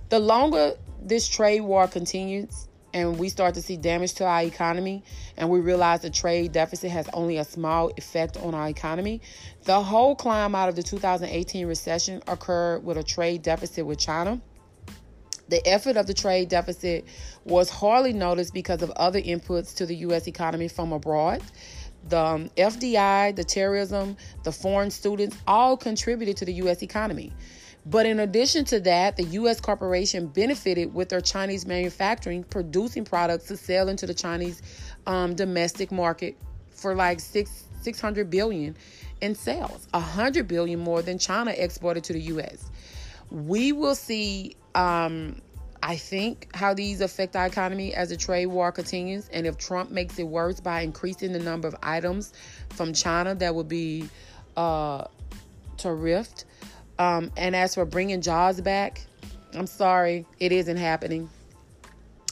[0.10, 5.04] the longer this trade war continues and we start to see damage to our economy
[5.38, 9.22] and we realize the trade deficit has only a small effect on our economy,
[9.66, 14.42] the whole climb out of the 2018 recession occurred with a trade deficit with China
[15.48, 17.06] the effort of the trade deficit
[17.44, 20.28] was hardly noticed because of other inputs to the U.S.
[20.28, 21.42] economy from abroad.
[22.10, 26.82] The um, FDI, the terrorism, the foreign students all contributed to the U.S.
[26.82, 27.34] economy.
[27.86, 29.62] But in addition to that, the U.S.
[29.62, 34.62] corporation benefited with their Chinese manufacturing, producing products to sell into the Chinese
[35.06, 36.36] um, domestic market
[36.72, 38.76] for like six six hundred billion
[39.22, 42.72] in sales, a hundred billion more than China exported to the U.S.
[43.30, 45.42] We will see um,
[45.88, 49.92] I think how these affect our economy as the trade war continues, and if Trump
[49.92, 52.34] makes it worse by increasing the number of items
[52.72, 54.10] from China, that would be
[54.58, 55.06] uh,
[55.78, 56.46] terrific.
[56.98, 59.06] Um, and as for bringing jobs back,
[59.54, 61.30] I'm sorry, it isn't happening.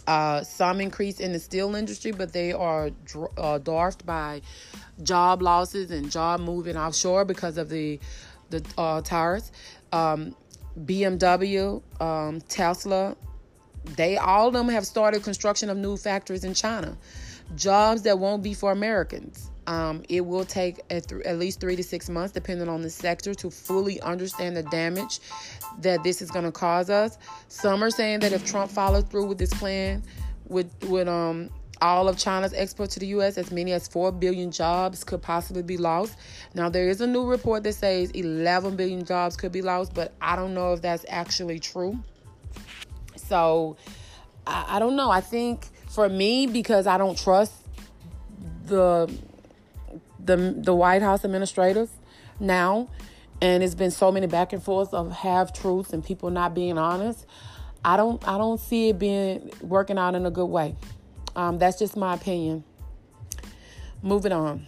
[0.08, 2.90] Uh, some increase in the steel industry, but they are
[3.38, 4.42] uh, dwarfed by
[5.04, 8.00] job losses and job moving offshore because of the
[8.50, 9.52] the uh, tariffs.
[9.92, 10.36] Um,
[10.86, 13.16] BMW, um, Tesla,
[13.86, 16.98] they all of them have started construction of new factories in China.
[17.56, 19.50] Jobs that won't be for Americans.
[19.66, 22.90] Um, it will take at, th- at, least three to six months, depending on the
[22.90, 25.20] sector, to fully understand the damage
[25.80, 27.18] that this is going to cause us.
[27.48, 30.04] Some are saying that if Trump follows through with this plan,
[30.48, 31.50] with with um
[31.82, 35.64] all of China's exports to the U.S., as many as 4 billion jobs could possibly
[35.64, 36.18] be lost.
[36.54, 40.14] Now, there is a new report that says 11 billion jobs could be lost, but
[40.22, 42.02] I don't know if that's actually true.
[43.28, 43.78] So,
[44.46, 45.10] I, I don't know.
[45.10, 47.54] I think for me, because I don't trust
[48.66, 49.14] the
[50.24, 51.90] the the White House administrators
[52.40, 52.90] now,
[53.42, 56.78] and it's been so many back and forths of half truths and people not being
[56.78, 57.26] honest.
[57.86, 60.76] I don't I don't see it being working out in a good way.
[61.36, 62.64] Um, that's just my opinion.
[64.02, 64.66] Moving on.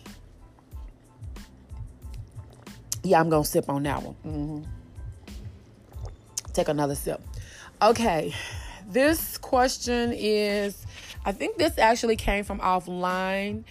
[3.03, 4.15] Yeah, I'm to sip on that one.
[4.25, 4.63] Mm-hmm.
[6.53, 7.21] Take another sip.
[7.81, 8.33] Okay,
[8.87, 10.85] this question is
[11.25, 13.65] I think this actually came from offline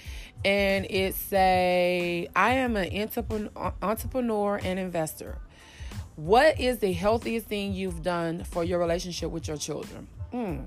[0.45, 3.09] and it say I am an
[3.83, 5.39] entrepreneur and investor.
[6.17, 10.07] What is the healthiest thing you've done for your relationship with your children?
[10.33, 10.65] Mm.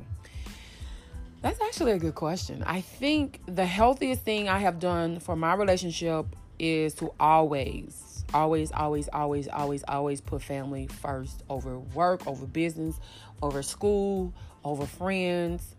[1.41, 2.63] That's actually a good question.
[2.65, 6.25] I think the healthiest thing I have done for my relationship
[6.57, 12.99] is to always, always, always, always, always, always put family first over work, over business,
[13.41, 15.75] over school, over friends,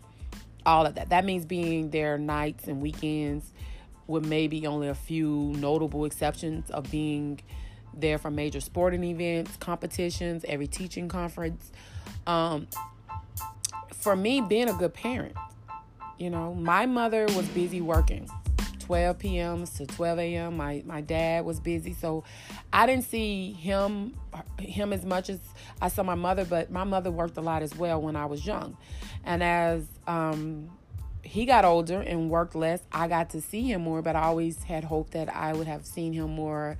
[0.67, 1.11] all of that.
[1.11, 3.53] That means being there nights and weekends,
[4.07, 7.41] with maybe only a few notable exceptions of being
[7.93, 11.71] there for major sporting events, competitions, every teaching conference.
[12.27, 12.69] Um,
[13.95, 15.37] for me, being a good parent
[16.19, 18.29] you know, my mother was busy working
[18.89, 19.67] 12 p.m.
[19.67, 20.57] to 12 a.m.
[20.57, 22.25] My my dad was busy, so
[22.73, 24.15] I didn't see him
[24.59, 25.41] him as much as
[25.83, 26.47] I saw my mother.
[26.47, 28.79] But my mother worked a lot as well when I was young,
[29.25, 30.71] and as um,
[31.23, 34.01] he got older and worked less, I got to see him more.
[34.01, 36.79] But I always had hoped that I would have seen him more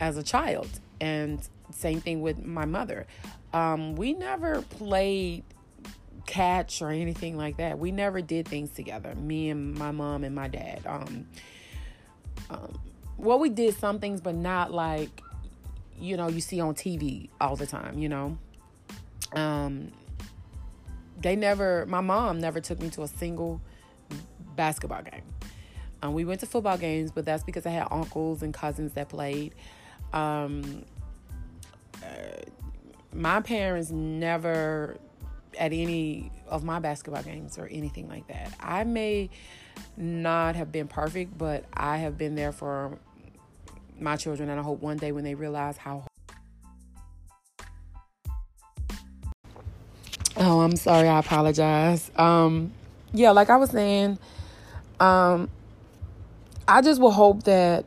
[0.00, 0.70] as a child.
[1.02, 3.06] And same thing with my mother.
[3.52, 5.44] Um, we never played
[6.26, 7.78] catch or anything like that.
[7.78, 9.14] We never did things together.
[9.14, 10.82] Me and my mom and my dad.
[10.86, 11.26] Um,
[12.50, 12.78] um,
[13.16, 15.22] well, we did some things, but not like
[15.98, 17.98] you know you see on TV all the time.
[17.98, 18.38] You know,
[19.32, 19.92] um,
[21.20, 21.86] they never.
[21.86, 23.60] My mom never took me to a single
[24.54, 25.22] basketball game.
[26.02, 29.08] Um, we went to football games, but that's because I had uncles and cousins that
[29.08, 29.54] played.
[30.12, 30.84] Um,
[32.02, 32.42] uh,
[33.12, 34.98] my parents never
[35.58, 38.52] at any of my basketball games or anything like that.
[38.60, 39.30] I may
[39.96, 42.98] not have been perfect, but I have been there for
[43.98, 46.04] my children, and I hope one day when they realize how.
[50.38, 51.08] Oh, I'm sorry.
[51.08, 52.10] I apologize.
[52.16, 52.72] Um,
[53.12, 54.18] yeah, like I was saying,
[55.00, 55.48] um,
[56.68, 57.86] I just will hope that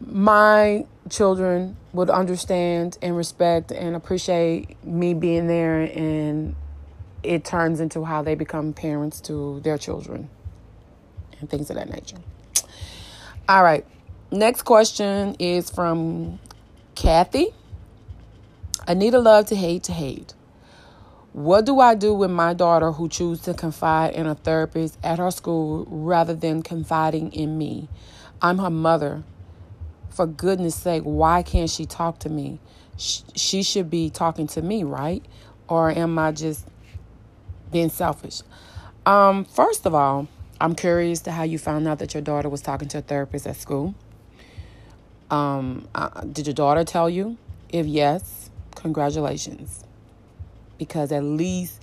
[0.00, 6.54] my children would understand and respect and appreciate me being there and
[7.22, 10.30] it turns into how they become parents to their children
[11.40, 12.16] and things of that nature.
[13.48, 13.84] All right.
[14.30, 16.38] Next question is from
[16.94, 17.48] Kathy,
[18.86, 20.34] Anita love to hate to hate.
[21.32, 25.18] What do I do with my daughter who chooses to confide in a therapist at
[25.18, 27.88] her school rather than confiding in me?
[28.42, 29.22] I'm her mother.
[30.10, 32.58] For goodness sake, why can't she talk to me?
[32.96, 35.24] She should be talking to me, right?
[35.68, 36.66] Or am I just
[37.72, 38.42] being selfish?
[39.06, 40.28] Um, first of all,
[40.60, 43.46] I'm curious to how you found out that your daughter was talking to a therapist
[43.46, 43.94] at school.
[45.30, 47.38] Um, uh, did your daughter tell you?
[47.70, 49.84] If yes, congratulations.
[50.76, 51.82] Because at least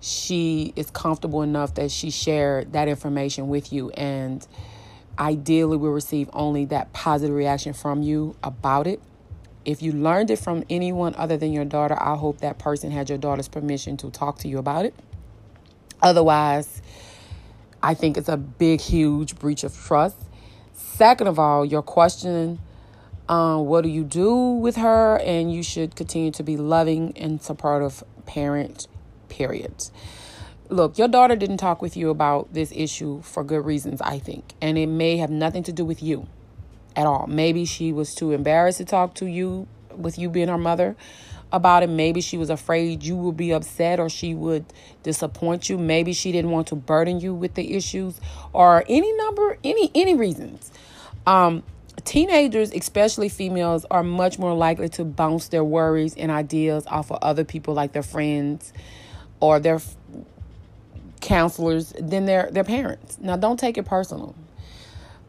[0.00, 4.46] she is comfortable enough that she shared that information with you and
[5.18, 9.00] ideally will receive only that positive reaction from you about it.
[9.64, 13.08] If you learned it from anyone other than your daughter, I hope that person had
[13.08, 14.94] your daughter's permission to talk to you about it.
[16.00, 16.80] Otherwise,
[17.82, 20.16] I think it's a big, huge breach of trust.
[20.74, 22.60] Second of all, your question
[23.28, 25.18] um, what do you do with her?
[25.18, 28.88] And you should continue to be loving and supportive parent,
[29.28, 29.90] period.
[30.70, 34.52] Look, your daughter didn't talk with you about this issue for good reasons, I think.
[34.60, 36.26] And it may have nothing to do with you
[36.94, 37.26] at all.
[37.26, 39.66] Maybe she was too embarrassed to talk to you
[39.96, 40.94] with you being her mother
[41.52, 41.88] about it.
[41.88, 44.66] Maybe she was afraid you would be upset or she would
[45.02, 45.78] disappoint you.
[45.78, 48.20] Maybe she didn't want to burden you with the issues
[48.52, 50.70] or any number, any any reasons.
[51.26, 51.62] Um,
[52.04, 57.18] teenagers, especially females, are much more likely to bounce their worries and ideas off of
[57.22, 58.74] other people, like their friends
[59.40, 59.80] or their
[61.18, 63.18] counselors, than their their parents.
[63.20, 64.34] Now, don't take it personal.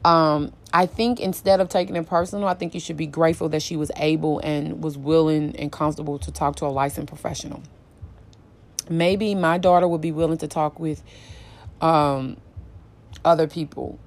[0.06, 3.62] Um, I think instead of taking it personal, I think you should be grateful that
[3.62, 7.62] she was able and was willing and comfortable to talk to a licensed professional.
[8.90, 11.04] Maybe my daughter would be willing to talk with
[11.82, 12.38] um,
[13.26, 14.00] other people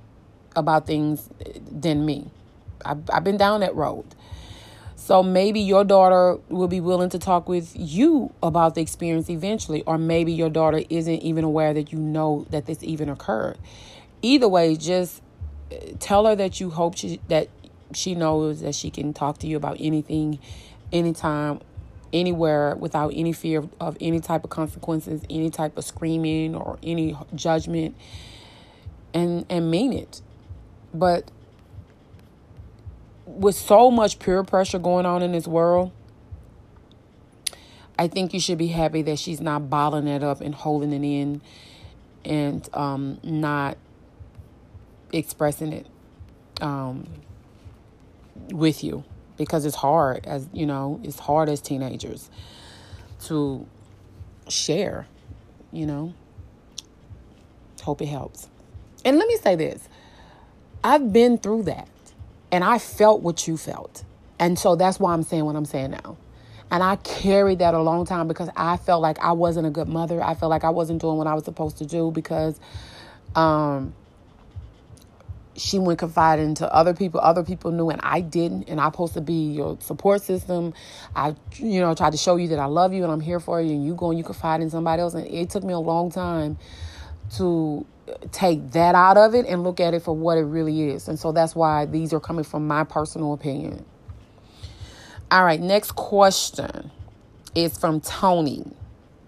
[0.57, 1.29] about things
[1.71, 2.31] than me.
[2.85, 4.05] I've, I've been down that road.
[5.03, 9.83] So maybe your daughter will be willing to talk with you about the experience eventually,
[9.83, 13.59] or maybe your daughter isn't even aware that you know that this even occurred.
[14.23, 15.21] Either way, just
[15.73, 17.49] eh, tell her that you hope she, that
[17.93, 20.39] she knows that she can talk to you about anything,
[20.93, 21.59] anytime,
[22.13, 26.79] anywhere without any fear of, of any type of consequences, any type of screaming or
[26.81, 27.97] any judgment,
[29.13, 30.23] and and mean it.
[30.95, 31.29] But
[33.35, 35.93] with so much peer pressure going on in this world,
[37.99, 41.07] I think you should be happy that she's not bottling it up and holding it
[41.07, 41.41] in
[42.25, 43.77] and um, not
[45.13, 45.87] expressing it
[46.61, 47.07] um,
[48.51, 49.05] with you
[49.37, 52.31] because it's hard as you know it's hard as teenagers
[53.21, 53.67] to
[54.49, 55.07] share
[55.73, 56.15] you know?
[57.83, 58.49] Hope it helps.
[59.05, 59.89] And let me say this.
[60.85, 61.89] I've been through that
[62.53, 64.05] and I felt what you felt.
[64.39, 66.19] And so that's why I'm saying what I'm saying now.
[66.71, 69.89] And I carried that a long time because I felt like I wasn't a good
[69.89, 70.23] mother.
[70.23, 72.59] I felt like I wasn't doing what I was supposed to do because
[73.35, 73.95] um,
[75.55, 77.21] she went confiding to other people.
[77.21, 78.69] Other people knew and I didn't.
[78.69, 80.73] And I'm supposed to be your support system.
[81.15, 83.61] I, you know, tried to show you that I love you and I'm here for
[83.61, 83.73] you.
[83.73, 85.15] And you go and you confide in somebody else.
[85.15, 86.57] And it took me a long time
[87.37, 87.87] to
[88.31, 91.09] take that out of it and look at it for what it really is.
[91.09, 93.85] And so that's why these are coming from my personal opinion.
[95.31, 96.91] All right, next question
[97.55, 98.71] is from Tony.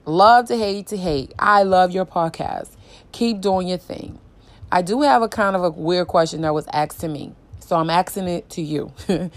[0.06, 1.32] Love to hate to hate.
[1.38, 2.70] I love your podcast.
[3.12, 4.18] Keep doing your thing.
[4.70, 7.32] I do have a kind of a weird question that was asked to me.
[7.60, 8.92] So I'm asking it to you.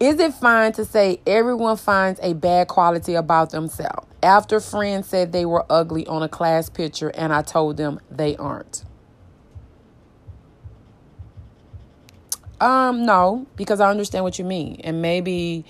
[0.00, 4.06] Is it fine to say everyone finds a bad quality about themselves?
[4.22, 8.34] After friends said they were ugly on a class picture and I told them they
[8.36, 8.84] aren't.
[12.62, 14.80] Um, no, because I understand what you mean.
[14.84, 15.66] And maybe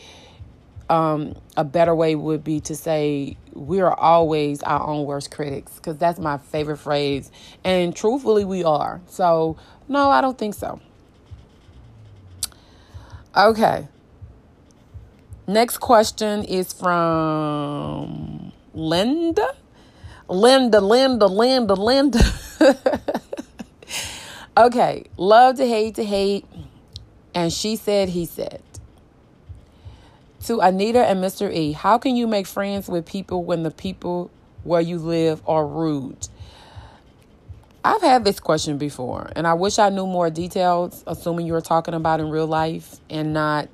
[0.88, 5.74] um, a better way would be to say we are always our own worst critics
[5.74, 7.32] because that's my favorite phrase.
[7.64, 9.00] And truthfully, we are.
[9.08, 9.56] So,
[9.88, 10.80] no, I don't think so.
[13.36, 13.88] Okay.
[15.50, 19.56] Next question is from Linda.
[20.28, 22.20] Linda, Linda, Linda, Linda.
[24.56, 26.44] okay, love to hate to hate.
[27.34, 28.62] And she said, he said.
[30.44, 31.52] To Anita and Mr.
[31.52, 34.30] E, how can you make friends with people when the people
[34.62, 36.28] where you live are rude?
[37.84, 41.60] I've had this question before, and I wish I knew more details, assuming you were
[41.60, 43.68] talking about in real life and not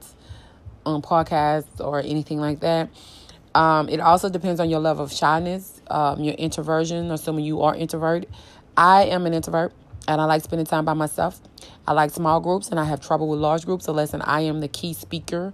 [0.86, 2.88] on podcasts or anything like that.
[3.54, 7.74] Um, it also depends on your level of shyness, um, your introversion, assuming you are
[7.74, 8.26] introvert.
[8.76, 9.72] I am an introvert.
[10.08, 11.40] and I like spending time by myself.
[11.86, 14.68] I like small groups and I have trouble with large groups unless I am the
[14.68, 15.52] key speaker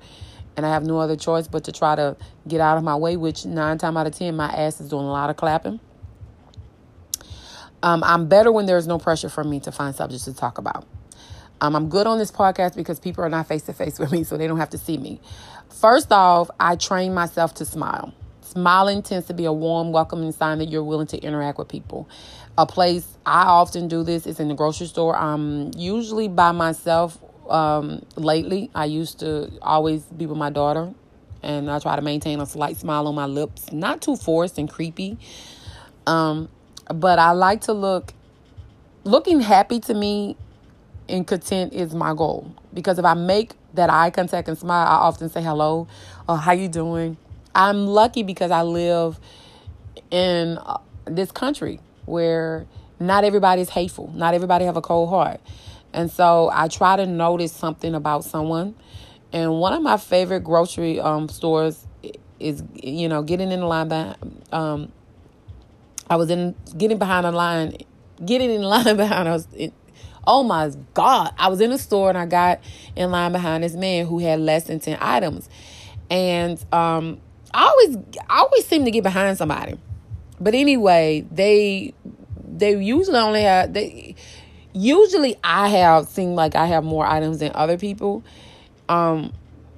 [0.57, 2.17] and I have no other choice but to try to
[2.47, 5.07] get out of my way, which nine times out of ten, my ass is doing
[5.07, 5.81] a lot of clapping.
[7.83, 10.87] Um, I'm better when there's no pressure for me to find subjects to talk about.
[11.63, 14.25] Um, I'm good on this podcast because people are not face to face with me,
[14.25, 15.21] so they don't have to see me.
[15.71, 18.13] First off, I train myself to smile.
[18.41, 22.09] Smiling tends to be a warm, welcoming sign that you're willing to interact with people.
[22.59, 25.17] A place I often do this is in the grocery store.
[25.17, 27.17] I'm usually by myself
[27.49, 28.69] um, lately.
[28.75, 30.93] I used to always be with my daughter,
[31.45, 34.69] and I try to maintain a slight smile on my lips, not too forced and
[34.69, 35.17] creepy.
[36.09, 36.49] Um,
[36.93, 38.15] but I like to look.
[39.05, 40.37] Looking happy to me
[41.09, 44.95] and content is my goal because if I make that eye contact and smile, I
[44.95, 45.89] often say hello
[46.29, 47.17] or how you doing.
[47.55, 49.19] I'm lucky because I live
[50.11, 52.67] in uh, this country where
[53.01, 54.13] not everybody's hateful.
[54.15, 55.41] Not everybody have a cold heart.
[55.93, 58.75] And so I try to notice something about someone.
[59.33, 61.87] And one of my favorite grocery um, stores
[62.39, 63.89] is, you know, getting in line.
[63.89, 64.17] Behind,
[64.53, 64.93] um,
[66.09, 67.77] I was in getting behind a line,
[68.25, 69.47] getting in line behind us.
[70.27, 71.35] Oh my God!
[71.39, 72.61] I was in a store and I got
[72.97, 75.49] in line behind this man who had less than ten items,
[76.11, 77.21] and um,
[77.53, 77.97] I always,
[78.29, 79.79] I always seem to get behind somebody.
[80.41, 81.95] But anyway, they
[82.63, 84.15] they usually only have they
[84.73, 88.23] usually I have seemed like I have more items than other people.
[88.89, 89.33] Um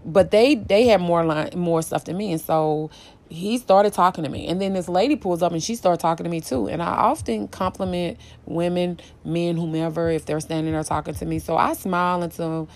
[0.05, 2.90] but they they have more line more stuff than me and so
[3.29, 6.25] he started talking to me and then this lady pulls up and she started talking
[6.25, 11.14] to me too and i often compliment women men whomever if they're standing there talking
[11.14, 12.68] to me so i smile until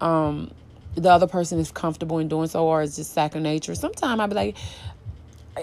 [0.00, 0.50] um
[0.96, 4.28] the other person is comfortable in doing so or it's just second nature sometimes i'll
[4.28, 4.56] be like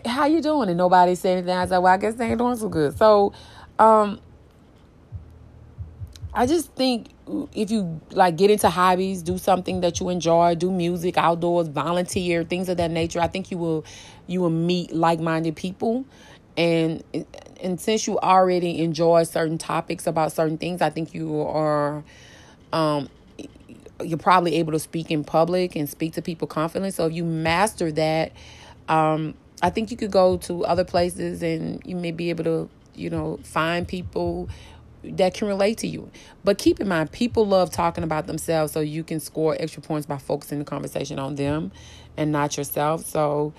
[0.05, 0.69] how you doing?
[0.69, 1.55] And nobody said anything.
[1.55, 2.97] I said, well, I guess they ain't doing so good.
[2.97, 3.33] So,
[3.79, 4.19] um,
[6.33, 7.07] I just think
[7.53, 12.43] if you like get into hobbies, do something that you enjoy, do music, outdoors, volunteer,
[12.43, 13.85] things of that nature, I think you will
[14.27, 16.05] you will meet like-minded people.
[16.57, 17.03] And
[17.61, 22.03] and since you already enjoy certain topics about certain things, I think you are
[22.73, 23.09] um
[24.03, 26.91] you're probably able to speak in public and speak to people confidently.
[26.91, 28.31] So if you master that,
[28.89, 32.69] um, I think you could go to other places and you may be able to,
[32.95, 34.49] you know, find people
[35.03, 36.09] that can relate to you.
[36.43, 40.05] But keep in mind, people love talking about themselves, so you can score extra points
[40.05, 41.71] by focusing the conversation on them
[42.17, 43.05] and not yourself.
[43.05, 43.53] So,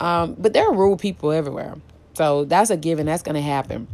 [0.00, 1.76] um, but there are rude people everywhere.
[2.14, 3.06] So that's a given.
[3.06, 3.88] That's going to happen.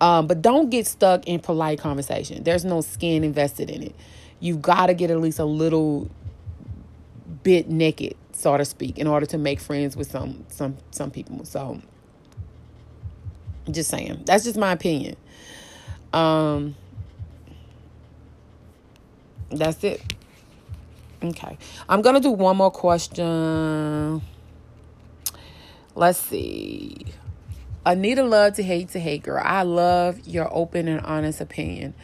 [0.00, 2.42] Um, but don't get stuck in polite conversation.
[2.42, 3.94] There's no skin invested in it.
[4.40, 6.10] You've got to get at least a little
[7.42, 11.44] bit naked so to speak, in order to make friends with some some some people.
[11.44, 11.80] So
[13.70, 14.22] just saying.
[14.24, 15.16] That's just my opinion.
[16.12, 16.76] Um
[19.50, 20.00] that's it.
[21.22, 21.58] Okay.
[21.88, 24.22] I'm going to do one more question.
[25.94, 27.04] Let's see.
[27.84, 29.42] Anita love to hate to hate girl.
[29.44, 31.94] I love your open and honest opinion.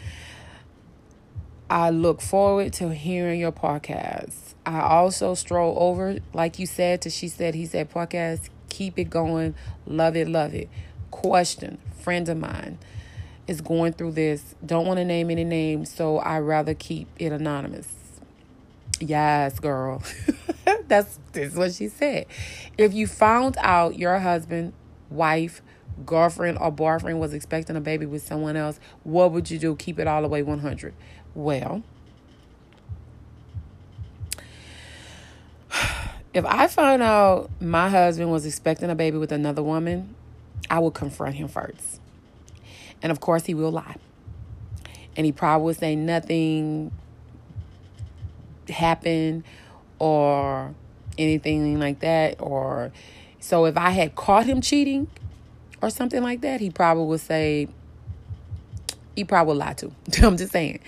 [1.70, 4.54] I look forward to hearing your podcast.
[4.64, 8.48] I also stroll over, like you said, to She Said, He Said podcast.
[8.68, 9.54] Keep it going.
[9.86, 10.68] Love it, love it.
[11.11, 12.78] Question Friend of mine
[13.47, 14.55] is going through this.
[14.64, 17.88] Don't want to name any names, so I rather keep it anonymous.
[19.01, 20.03] Yes, girl.
[20.88, 22.26] that's, that's what she said.
[22.78, 24.72] If you found out your husband,
[25.11, 25.62] wife,
[26.05, 29.76] girlfriend, or boyfriend was expecting a baby with someone else, what would you do?
[29.76, 30.94] Keep it all the way 100.
[31.34, 31.82] Well,
[36.34, 40.14] if I found out my husband was expecting a baby with another woman,
[40.70, 42.01] I would confront him first.
[43.03, 43.97] And of course, he will lie.
[45.16, 46.92] And he probably would say nothing
[48.68, 49.44] happened
[49.99, 50.74] or
[51.18, 52.36] anything like that.
[52.40, 52.92] Or
[53.40, 55.09] so if I had caught him cheating
[55.82, 57.68] or something like that, he probably would say,
[59.14, 59.92] he probably would lie too.
[60.22, 60.80] I'm just saying.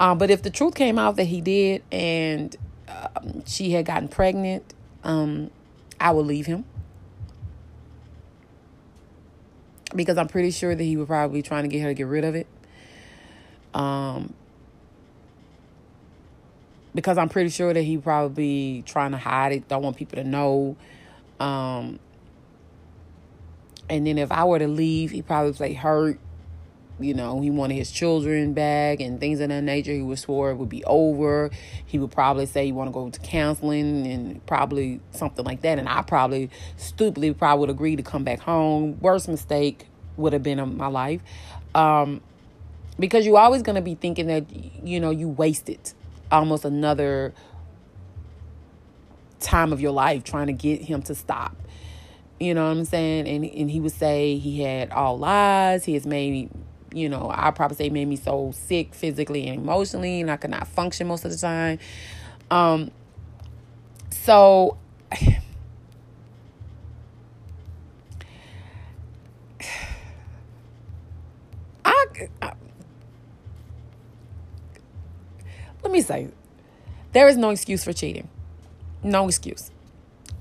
[0.00, 2.54] Um, but if the truth came out that he did and
[2.88, 5.50] um, she had gotten pregnant, um,
[6.00, 6.64] I would leave him.
[9.94, 12.24] Because I'm pretty sure that he would probably trying to get her to get rid
[12.24, 12.46] of it.
[13.72, 14.34] Um,
[16.94, 20.24] because I'm pretty sure that he probably trying to hide it, don't want people to
[20.28, 20.76] know.
[21.40, 21.98] Um,
[23.88, 26.18] and then if I were to leave, he probably say hurt
[27.00, 29.92] you know, he wanted his children back and things of that nature.
[29.92, 31.50] He would swore it would be over.
[31.84, 35.78] He would probably say he want to go to counseling and probably something like that.
[35.78, 38.98] And I probably stupidly probably would agree to come back home.
[39.00, 41.20] Worst mistake would have been in my life.
[41.74, 42.20] Um,
[42.98, 44.44] because you're always going to be thinking that
[44.84, 45.92] you know you wasted
[46.30, 47.34] almost another
[49.40, 51.56] time of your life trying to get him to stop
[52.40, 55.94] you know what i'm saying and and he would say he had all lies he
[55.94, 56.50] has made
[56.94, 60.50] you know i probably say made me so sick physically and emotionally and i could
[60.50, 61.78] not function most of the time
[62.50, 62.90] um
[64.10, 64.76] so
[71.86, 72.52] I, I
[75.84, 76.28] let me say,
[77.12, 78.28] there is no excuse for cheating.
[79.02, 79.70] No excuse.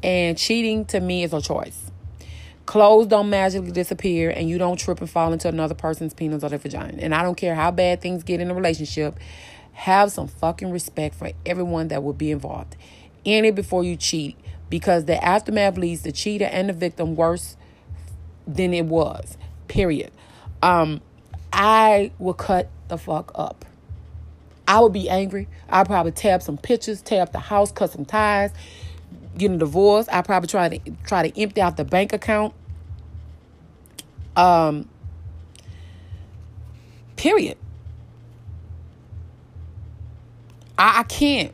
[0.01, 1.91] And cheating to me is a choice.
[2.73, 6.49] Clothes don't magically disappear, and you don't trip and fall into another person's penis or
[6.49, 6.97] their vagina.
[6.97, 9.19] And I don't care how bad things get in a relationship,
[9.73, 12.75] have some fucking respect for everyone that will be involved.
[13.27, 14.35] End it before you cheat
[14.71, 17.57] because the aftermath leaves the cheater and the victim worse
[18.47, 19.37] than it was.
[19.67, 20.11] Period.
[20.63, 21.01] Um,
[21.53, 23.65] I will cut the fuck up.
[24.67, 25.47] I would be angry.
[25.69, 28.49] I'd probably tear up some pictures, up the house, cut some ties,
[29.37, 30.07] get a divorce.
[30.07, 32.55] I probably try to try to empty out the bank account.
[34.35, 34.89] Um.
[37.15, 37.57] Period.
[40.77, 41.53] I, I can't.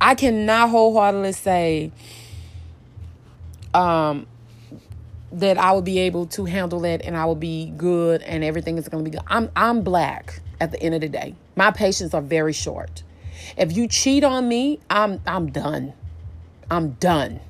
[0.00, 1.92] I cannot wholeheartedly say
[3.74, 4.26] um
[5.32, 8.76] that I will be able to handle it and I will be good and everything
[8.76, 9.24] is going to be good.
[9.28, 11.34] I'm I'm black at the end of the day.
[11.56, 13.02] My patience are very short.
[13.56, 15.94] If you cheat on me, I'm I'm done.
[16.70, 17.40] I'm done.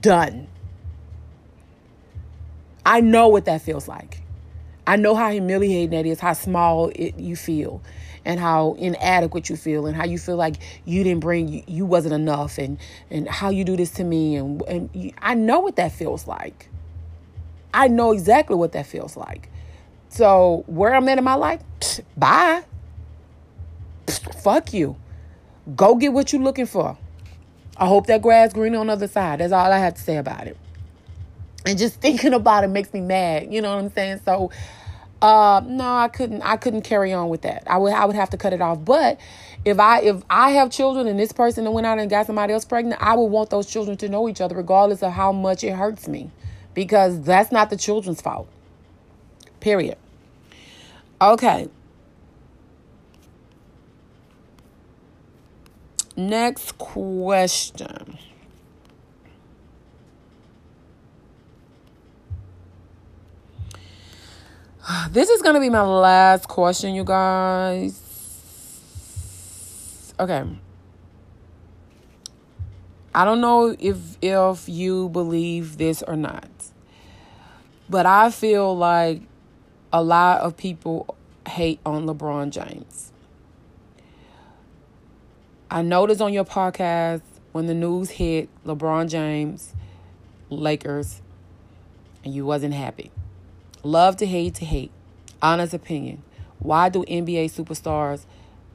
[0.00, 0.46] Done.
[2.84, 4.22] I know what that feels like.
[4.86, 7.80] I know how humiliating that is, how small it, you feel,
[8.24, 11.86] and how inadequate you feel, and how you feel like you didn't bring, you, you
[11.86, 12.78] wasn't enough, and
[13.10, 16.26] and how you do this to me, and and you, I know what that feels
[16.26, 16.68] like.
[17.72, 19.48] I know exactly what that feels like.
[20.08, 22.64] So where I'm at in my life, psh, bye.
[24.06, 24.96] Psh, fuck you.
[25.76, 26.98] Go get what you're looking for.
[27.76, 29.40] I hope that grass green on the other side.
[29.40, 30.56] That's all I have to say about it.
[31.66, 33.52] And just thinking about it makes me mad.
[33.52, 34.20] You know what I'm saying?
[34.24, 34.50] So
[35.22, 36.42] uh, no, I couldn't.
[36.42, 37.62] I couldn't carry on with that.
[37.68, 37.92] I would.
[37.92, 38.84] I would have to cut it off.
[38.84, 39.20] But
[39.64, 42.52] if I if I have children and this person that went out and got somebody
[42.52, 45.62] else pregnant, I would want those children to know each other, regardless of how much
[45.62, 46.32] it hurts me,
[46.74, 48.48] because that's not the children's fault.
[49.60, 49.96] Period.
[51.20, 51.68] Okay.
[56.16, 58.18] Next question.
[65.10, 68.00] This is going to be my last question, you guys.
[70.18, 70.44] Okay.
[73.14, 76.48] I don't know if if you believe this or not.
[77.88, 79.22] But I feel like
[79.92, 81.16] a lot of people
[81.46, 83.12] hate on LeBron James.
[85.70, 87.22] I noticed on your podcast
[87.52, 89.74] when the news hit LeBron James,
[90.48, 91.20] Lakers,
[92.24, 93.10] and you wasn't happy.
[93.82, 94.92] Love to hate to hate.
[95.40, 96.22] Honest opinion.
[96.60, 98.26] Why do NBA superstars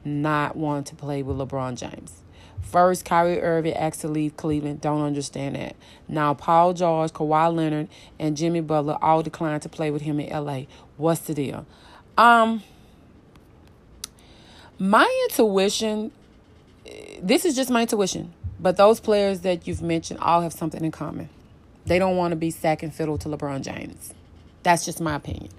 [0.04, 2.22] not want to play with LeBron James?
[2.60, 4.82] First, Kyrie Irving asked to leave Cleveland.
[4.82, 5.74] Don't understand that.
[6.06, 7.88] Now, Paul George, Kawhi Leonard,
[8.18, 10.62] and Jimmy Butler all declined to play with him in LA.
[10.98, 11.64] What's the deal?
[12.18, 12.62] Um,
[14.78, 16.12] my intuition,
[17.22, 20.90] this is just my intuition, but those players that you've mentioned all have something in
[20.90, 21.30] common.
[21.86, 24.12] They don't want to be second fiddle to LeBron James.
[24.62, 25.50] That's just my opinion.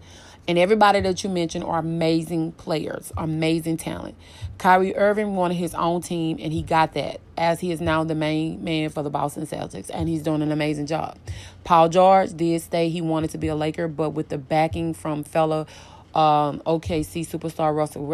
[0.48, 4.16] And everybody that you mentioned are amazing players, amazing talent.
[4.58, 8.16] Kyrie Irving wanted his own team, and he got that, as he is now the
[8.16, 11.20] main man for the Boston Celtics, and he's doing an amazing job.
[11.64, 15.24] Paul George did say he wanted to be a Laker, but with the backing from
[15.24, 15.68] fellow
[16.16, 18.06] um, OKC superstar Russell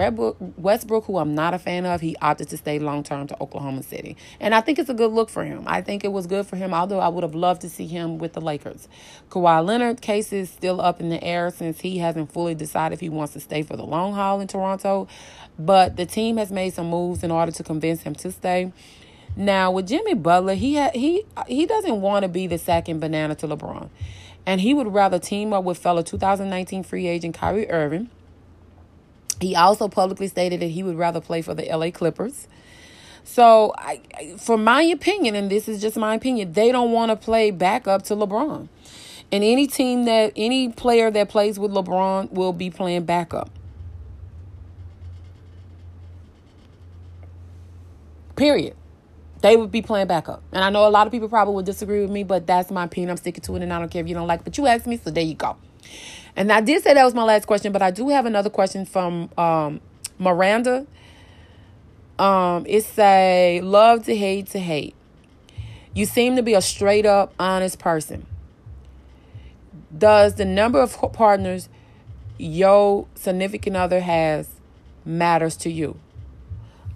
[0.57, 3.83] Westbrook, who I'm not a fan of, he opted to stay long term to Oklahoma
[3.83, 4.17] City.
[4.39, 5.63] And I think it's a good look for him.
[5.65, 8.17] I think it was good for him, although I would have loved to see him
[8.17, 8.87] with the Lakers.
[9.29, 12.99] Kawhi Leonard case is still up in the air since he hasn't fully decided if
[12.99, 15.07] he wants to stay for the long haul in Toronto.
[15.57, 18.73] But the team has made some moves in order to convince him to stay.
[19.37, 23.35] Now with Jimmy Butler, he ha- he he doesn't want to be the second banana
[23.35, 23.89] to LeBron
[24.45, 28.09] and he would rather team up with fellow 2019 free agent Kyrie Irving.
[29.41, 32.47] He also publicly stated that he would rather play for the LA Clippers.
[33.23, 34.01] So, I,
[34.37, 38.03] for my opinion, and this is just my opinion, they don't want to play backup
[38.03, 38.69] to LeBron.
[39.31, 43.49] And any team that, any player that plays with LeBron will be playing backup.
[48.35, 48.75] Period
[49.45, 50.41] they would be playing backup.
[50.51, 52.85] And I know a lot of people probably would disagree with me, but that's my
[52.85, 53.11] opinion.
[53.11, 54.43] I'm sticking to it, and I don't care if you don't like it.
[54.43, 55.55] But you asked me, so there you go.
[56.35, 58.87] And I did say that was my last question, but I do have another question
[58.87, 59.81] from um,
[60.17, 60.87] Miranda.
[62.17, 64.95] Um, it say love to hate to hate.
[65.93, 68.25] You seem to be a straight up honest person.
[69.95, 71.69] Does the number of partners
[72.39, 74.49] your significant other has
[75.05, 75.99] matters to you?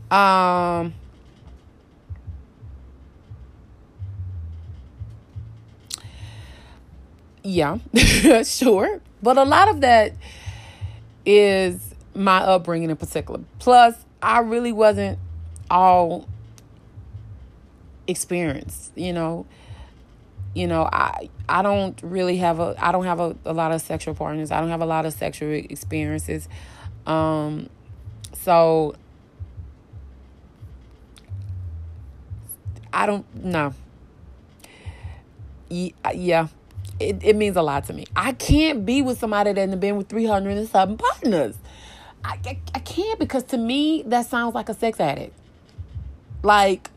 [0.10, 0.96] Um
[7.50, 7.80] Yeah,
[8.44, 9.02] sure.
[9.24, 10.14] But a lot of that
[11.26, 13.40] is my upbringing in particular.
[13.58, 15.18] Plus, I really wasn't
[15.72, 16.28] all
[18.06, 19.48] experienced, you know.
[20.54, 23.82] You know, I I don't really have a I don't have a, a lot of
[23.82, 24.52] sexual partners.
[24.52, 26.48] I don't have a lot of sexual experiences.
[27.08, 27.68] Um
[28.34, 28.94] so
[32.94, 33.74] I don't know.
[35.70, 36.48] Yeah,
[37.00, 38.06] it, it means a lot to me.
[38.16, 41.56] I can't be with somebody that has been with 307 partners.
[42.24, 45.34] I, I, I can't because to me, that sounds like a sex addict.
[46.44, 46.90] Like,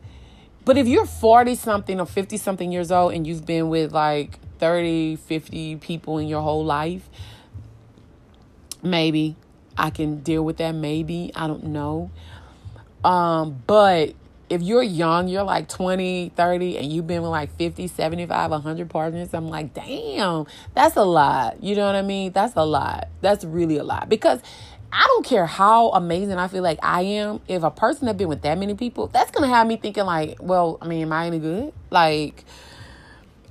[0.65, 4.39] but if you're 40 something or 50 something years old and you've been with like
[4.59, 7.09] 30, 50 people in your whole life,
[8.81, 9.35] maybe
[9.77, 10.73] I can deal with that.
[10.73, 11.31] Maybe.
[11.35, 12.11] I don't know.
[13.03, 14.13] Um, but
[14.49, 18.89] if you're young, you're like 20, 30, and you've been with like 50, 75, 100
[18.89, 21.63] partners, I'm like, damn, that's a lot.
[21.63, 22.31] You know what I mean?
[22.31, 23.07] That's a lot.
[23.21, 24.09] That's really a lot.
[24.09, 24.41] Because
[24.91, 27.39] I don't care how amazing I feel like I am.
[27.47, 30.05] If a person has been with that many people, that's going to have me thinking,
[30.05, 31.73] like, well, I mean, am I any good?
[31.89, 32.43] Like,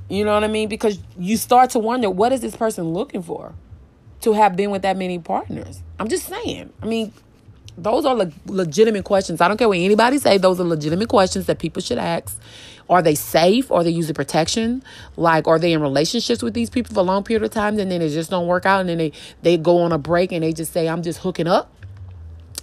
[0.08, 0.68] you know what I mean?
[0.68, 3.54] Because you start to wonder, what is this person looking for
[4.20, 5.82] to have been with that many partners?
[5.98, 6.72] I'm just saying.
[6.80, 7.12] I mean,
[7.76, 9.40] those are le- legitimate questions.
[9.40, 10.38] I don't care what anybody say.
[10.38, 12.38] Those are legitimate questions that people should ask.
[12.90, 13.70] Are they safe?
[13.72, 14.82] Are they using protection?
[15.16, 17.90] Like, are they in relationships with these people for a long period of time and
[17.90, 19.12] then it just don't work out and then they,
[19.42, 21.72] they go on a break and they just say, I'm just hooking up?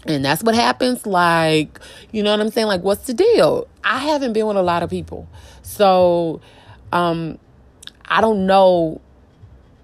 [0.05, 1.05] And that's what happens.
[1.05, 1.79] Like,
[2.11, 2.67] you know what I'm saying?
[2.67, 3.67] Like, what's the deal?
[3.83, 5.27] I haven't been with a lot of people.
[5.63, 6.41] So,
[6.91, 7.39] um,
[8.05, 9.01] I don't know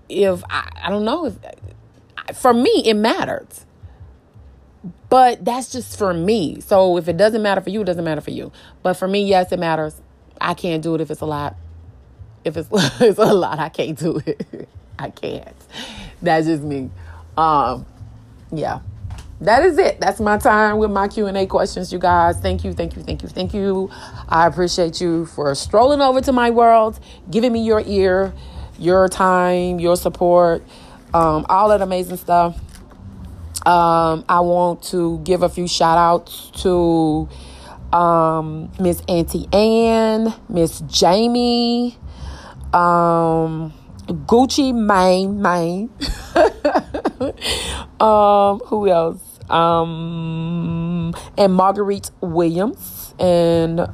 [0.10, 3.65] if, I, I don't know if, for me, it matters
[5.16, 6.60] but that's just for me.
[6.60, 8.52] So if it doesn't matter for you, it doesn't matter for you.
[8.84, 9.96] But for me, yes, it matters.
[10.42, 11.56] I can't do it if it's a lot.
[12.44, 12.68] If it's,
[13.00, 14.68] it's a lot, I can't do it.
[15.00, 15.56] I can't.
[16.22, 16.92] That's just me.
[17.38, 17.86] Um,
[18.52, 18.82] yeah.
[19.40, 20.02] That is it.
[20.02, 22.38] That's my time with my Q&A questions, you guys.
[22.42, 23.90] Thank you, thank you, thank you, thank you.
[24.28, 27.00] I appreciate you for strolling over to my world,
[27.32, 28.34] giving me your ear,
[28.78, 30.62] your time, your support,
[31.14, 32.60] um, all that amazing stuff.
[33.66, 37.28] Um, I want to give a few shout outs to
[37.92, 41.98] um, Miss Auntie Ann, Miss Jamie,
[42.74, 43.74] um,
[44.06, 45.90] Gucci Mane, Mane.
[48.00, 49.40] um, who else?
[49.50, 53.88] Um, and Marguerite Williams and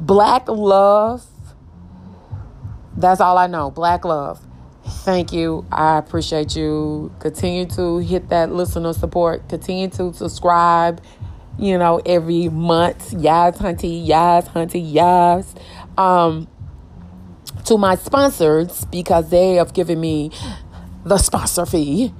[0.00, 1.26] Black Love.
[2.96, 3.70] That's all I know.
[3.70, 4.47] Black Love.
[5.08, 5.64] Thank you.
[5.72, 7.10] I appreciate you.
[7.18, 9.48] Continue to hit that listener support.
[9.48, 11.00] Continue to subscribe,
[11.58, 13.14] you know, every month.
[13.14, 15.54] Yas Hunty, Yas Hunty, Yas.
[15.96, 16.46] Um,
[17.64, 20.30] to my sponsors because they have given me
[21.06, 22.12] the sponsor fee.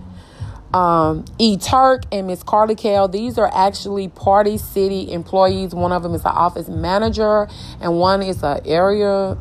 [0.73, 1.59] Um, E.
[1.59, 5.75] Turk and Miss Carly Kale, these are actually Party City employees.
[5.75, 7.49] One of them is an office manager,
[7.83, 9.37] and one is an area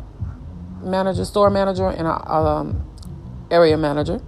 [0.81, 2.83] manager, store manager, and a um,
[3.51, 4.21] area manager.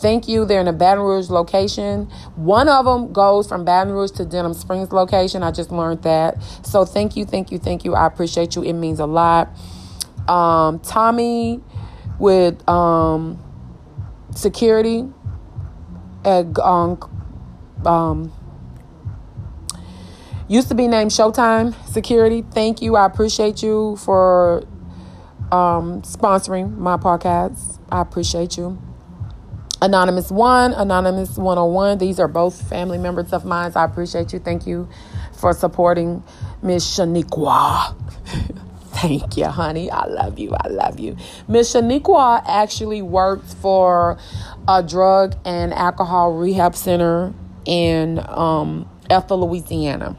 [0.00, 0.44] Thank you.
[0.44, 2.04] They're in a Baton Rouge location.
[2.36, 5.42] One of them goes from Baton Rouge to Denham Springs location.
[5.42, 6.42] I just learned that.
[6.62, 7.94] So thank you, thank you, thank you.
[7.94, 8.62] I appreciate you.
[8.62, 9.48] It means a lot.
[10.28, 11.62] Um, Tommy
[12.18, 13.42] with um,
[14.34, 15.08] security
[16.24, 16.98] at um,
[17.86, 18.32] um,
[20.48, 22.42] used to be named Showtime Security.
[22.42, 22.96] Thank you.
[22.96, 24.64] I appreciate you for
[25.52, 27.78] um, sponsoring my podcast.
[27.90, 28.80] I appreciate you.
[29.82, 31.98] Anonymous 1, Anonymous 101.
[31.98, 33.72] These are both family members of mine.
[33.74, 34.38] I appreciate you.
[34.38, 34.88] Thank you
[35.32, 36.22] for supporting
[36.62, 37.94] Miss Shaniqua.
[38.94, 39.90] Thank you, honey.
[39.90, 40.54] I love you.
[40.54, 41.16] I love you.
[41.48, 44.16] Miss Shaniqua actually works for
[44.66, 47.34] a drug and alcohol rehab center
[47.66, 50.16] in um, Ethel, Louisiana.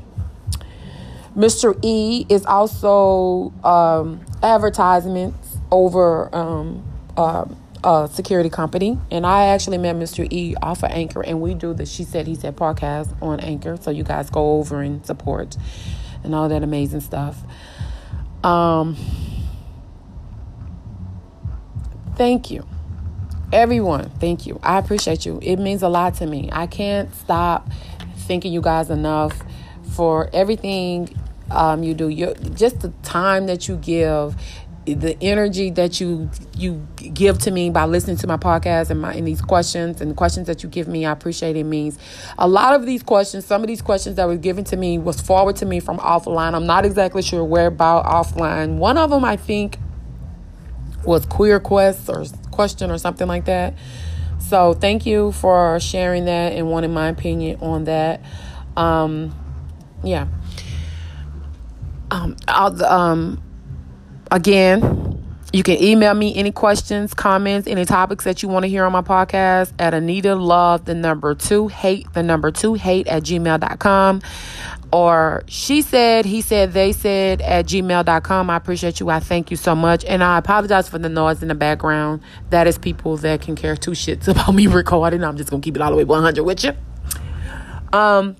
[1.35, 1.77] Mr.
[1.83, 6.83] E is also um, advertisements over um,
[7.17, 7.45] uh,
[7.83, 8.97] a security company.
[9.11, 10.27] And I actually met Mr.
[10.31, 13.77] E off of Anchor, and we do the She Said, He Said podcast on Anchor.
[13.77, 15.57] So you guys go over and support
[16.23, 17.43] and all that amazing stuff.
[18.43, 18.95] Um,
[22.15, 22.65] thank you.
[23.53, 24.59] Everyone, thank you.
[24.63, 25.39] I appreciate you.
[25.41, 26.49] It means a lot to me.
[26.51, 27.69] I can't stop
[28.19, 29.39] thanking you guys enough
[29.91, 31.15] for everything
[31.51, 32.09] um, you do.
[32.09, 34.35] Your, just the time that you give,
[34.85, 39.13] the energy that you you give to me by listening to my podcast and my
[39.13, 41.63] and these questions and the questions that you give me, I appreciate it.
[41.63, 41.97] Means
[42.37, 43.45] a lot of these questions.
[43.45, 46.53] Some of these questions that were given to me was forwarded to me from offline.
[46.53, 48.77] I'm not exactly sure where about offline.
[48.77, 49.79] One of them, I think,
[51.03, 53.73] was queer quest or question or something like that.
[54.39, 58.21] So thank you for sharing that and wanting my opinion on that.
[58.77, 59.33] Um,
[60.03, 60.27] yeah.
[62.11, 63.41] Um, um,
[64.31, 65.05] again,
[65.53, 68.91] you can email me any questions, comments, any topics that you want to hear on
[68.91, 74.21] my podcast at Anita Love, the number two, hate, the number two, hate at gmail.com.
[74.91, 78.49] Or she said, he said, they said at gmail.com.
[78.49, 79.09] I appreciate you.
[79.09, 80.03] I thank you so much.
[80.05, 82.21] And I apologize for the noise in the background.
[82.49, 85.23] That is people that can care two shits about me recording.
[85.23, 86.73] I'm just going to keep it all the way 100 with you.
[87.93, 88.35] Um,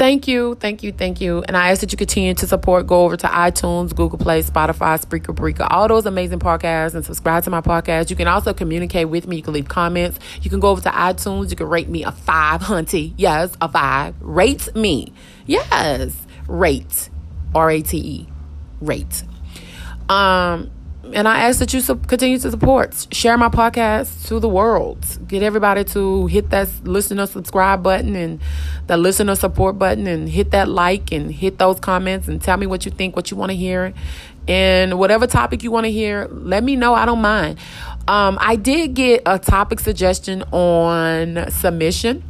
[0.00, 1.44] Thank you, thank you, thank you.
[1.46, 2.86] And I ask that you continue to support.
[2.86, 7.44] Go over to iTunes, Google Play, Spotify, Spreaker, Breaker, all those amazing podcasts, and subscribe
[7.44, 8.08] to my podcast.
[8.08, 9.36] You can also communicate with me.
[9.36, 10.18] You can leave comments.
[10.40, 11.50] You can go over to iTunes.
[11.50, 13.12] You can rate me a five, hunty.
[13.18, 14.14] Yes, a five.
[14.20, 15.12] Rate me.
[15.44, 16.16] Yes,
[16.48, 17.10] rate.
[17.54, 18.28] R A T E.
[18.80, 19.22] Rate.
[20.08, 20.70] Um,
[21.12, 25.42] and I ask that you continue to support, share my podcast to the world, get
[25.42, 28.40] everybody to hit that listener subscribe button and
[28.86, 32.66] the listener support button, and hit that like and hit those comments and tell me
[32.66, 33.92] what you think, what you want to hear,
[34.46, 36.28] and whatever topic you want to hear.
[36.30, 36.94] Let me know.
[36.94, 37.58] I don't mind.
[38.06, 42.24] Um, I did get a topic suggestion on submission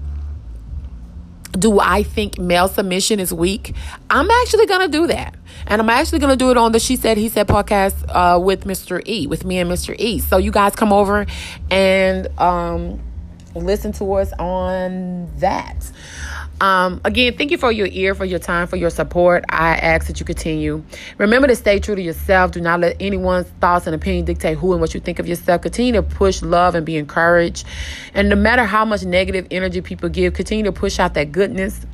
[1.52, 3.74] do I think male submission is weak?
[4.08, 5.34] I'm actually going to do that.
[5.70, 8.40] And I'm actually going to do it on the She Said, He Said podcast uh,
[8.40, 9.00] with Mr.
[9.06, 9.94] E, with me and Mr.
[9.96, 10.18] E.
[10.18, 11.26] So you guys come over
[11.70, 13.00] and um,
[13.54, 15.92] listen to us on that.
[16.60, 19.44] Um, again, thank you for your ear, for your time, for your support.
[19.48, 20.82] I ask that you continue.
[21.18, 22.50] Remember to stay true to yourself.
[22.50, 25.62] Do not let anyone's thoughts and opinion dictate who and what you think of yourself.
[25.62, 27.64] Continue to push love and be encouraged.
[28.12, 31.86] And no matter how much negative energy people give, continue to push out that goodness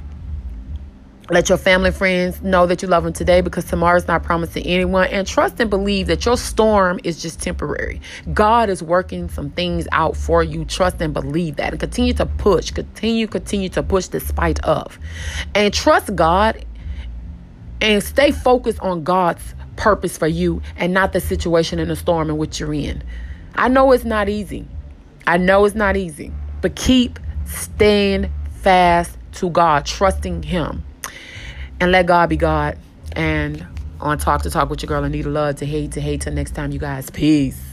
[1.29, 4.63] let your family friends know that you love them today because tomorrow's not promised to
[4.63, 5.09] anyone.
[5.09, 8.01] And trust and believe that your storm is just temporary.
[8.33, 10.65] God is working some things out for you.
[10.65, 11.73] Trust and believe that.
[11.73, 12.71] And continue to push.
[12.71, 15.01] Continue, continue to push despite of.
[15.55, 16.65] And trust God
[17.81, 22.31] and stay focused on God's purpose for you and not the situation in the storm
[22.31, 23.03] in which you're in.
[23.57, 24.67] I know it's not easy.
[25.27, 26.33] I know it's not easy.
[26.61, 30.85] But keep staying fast to God, trusting Him
[31.81, 32.79] and let God be God.
[33.13, 33.67] And
[34.01, 36.79] on TalkThaTalk with your girl Anita Love to hate to hate till next time, you
[36.79, 37.11] guys.
[37.11, 37.66] Peace.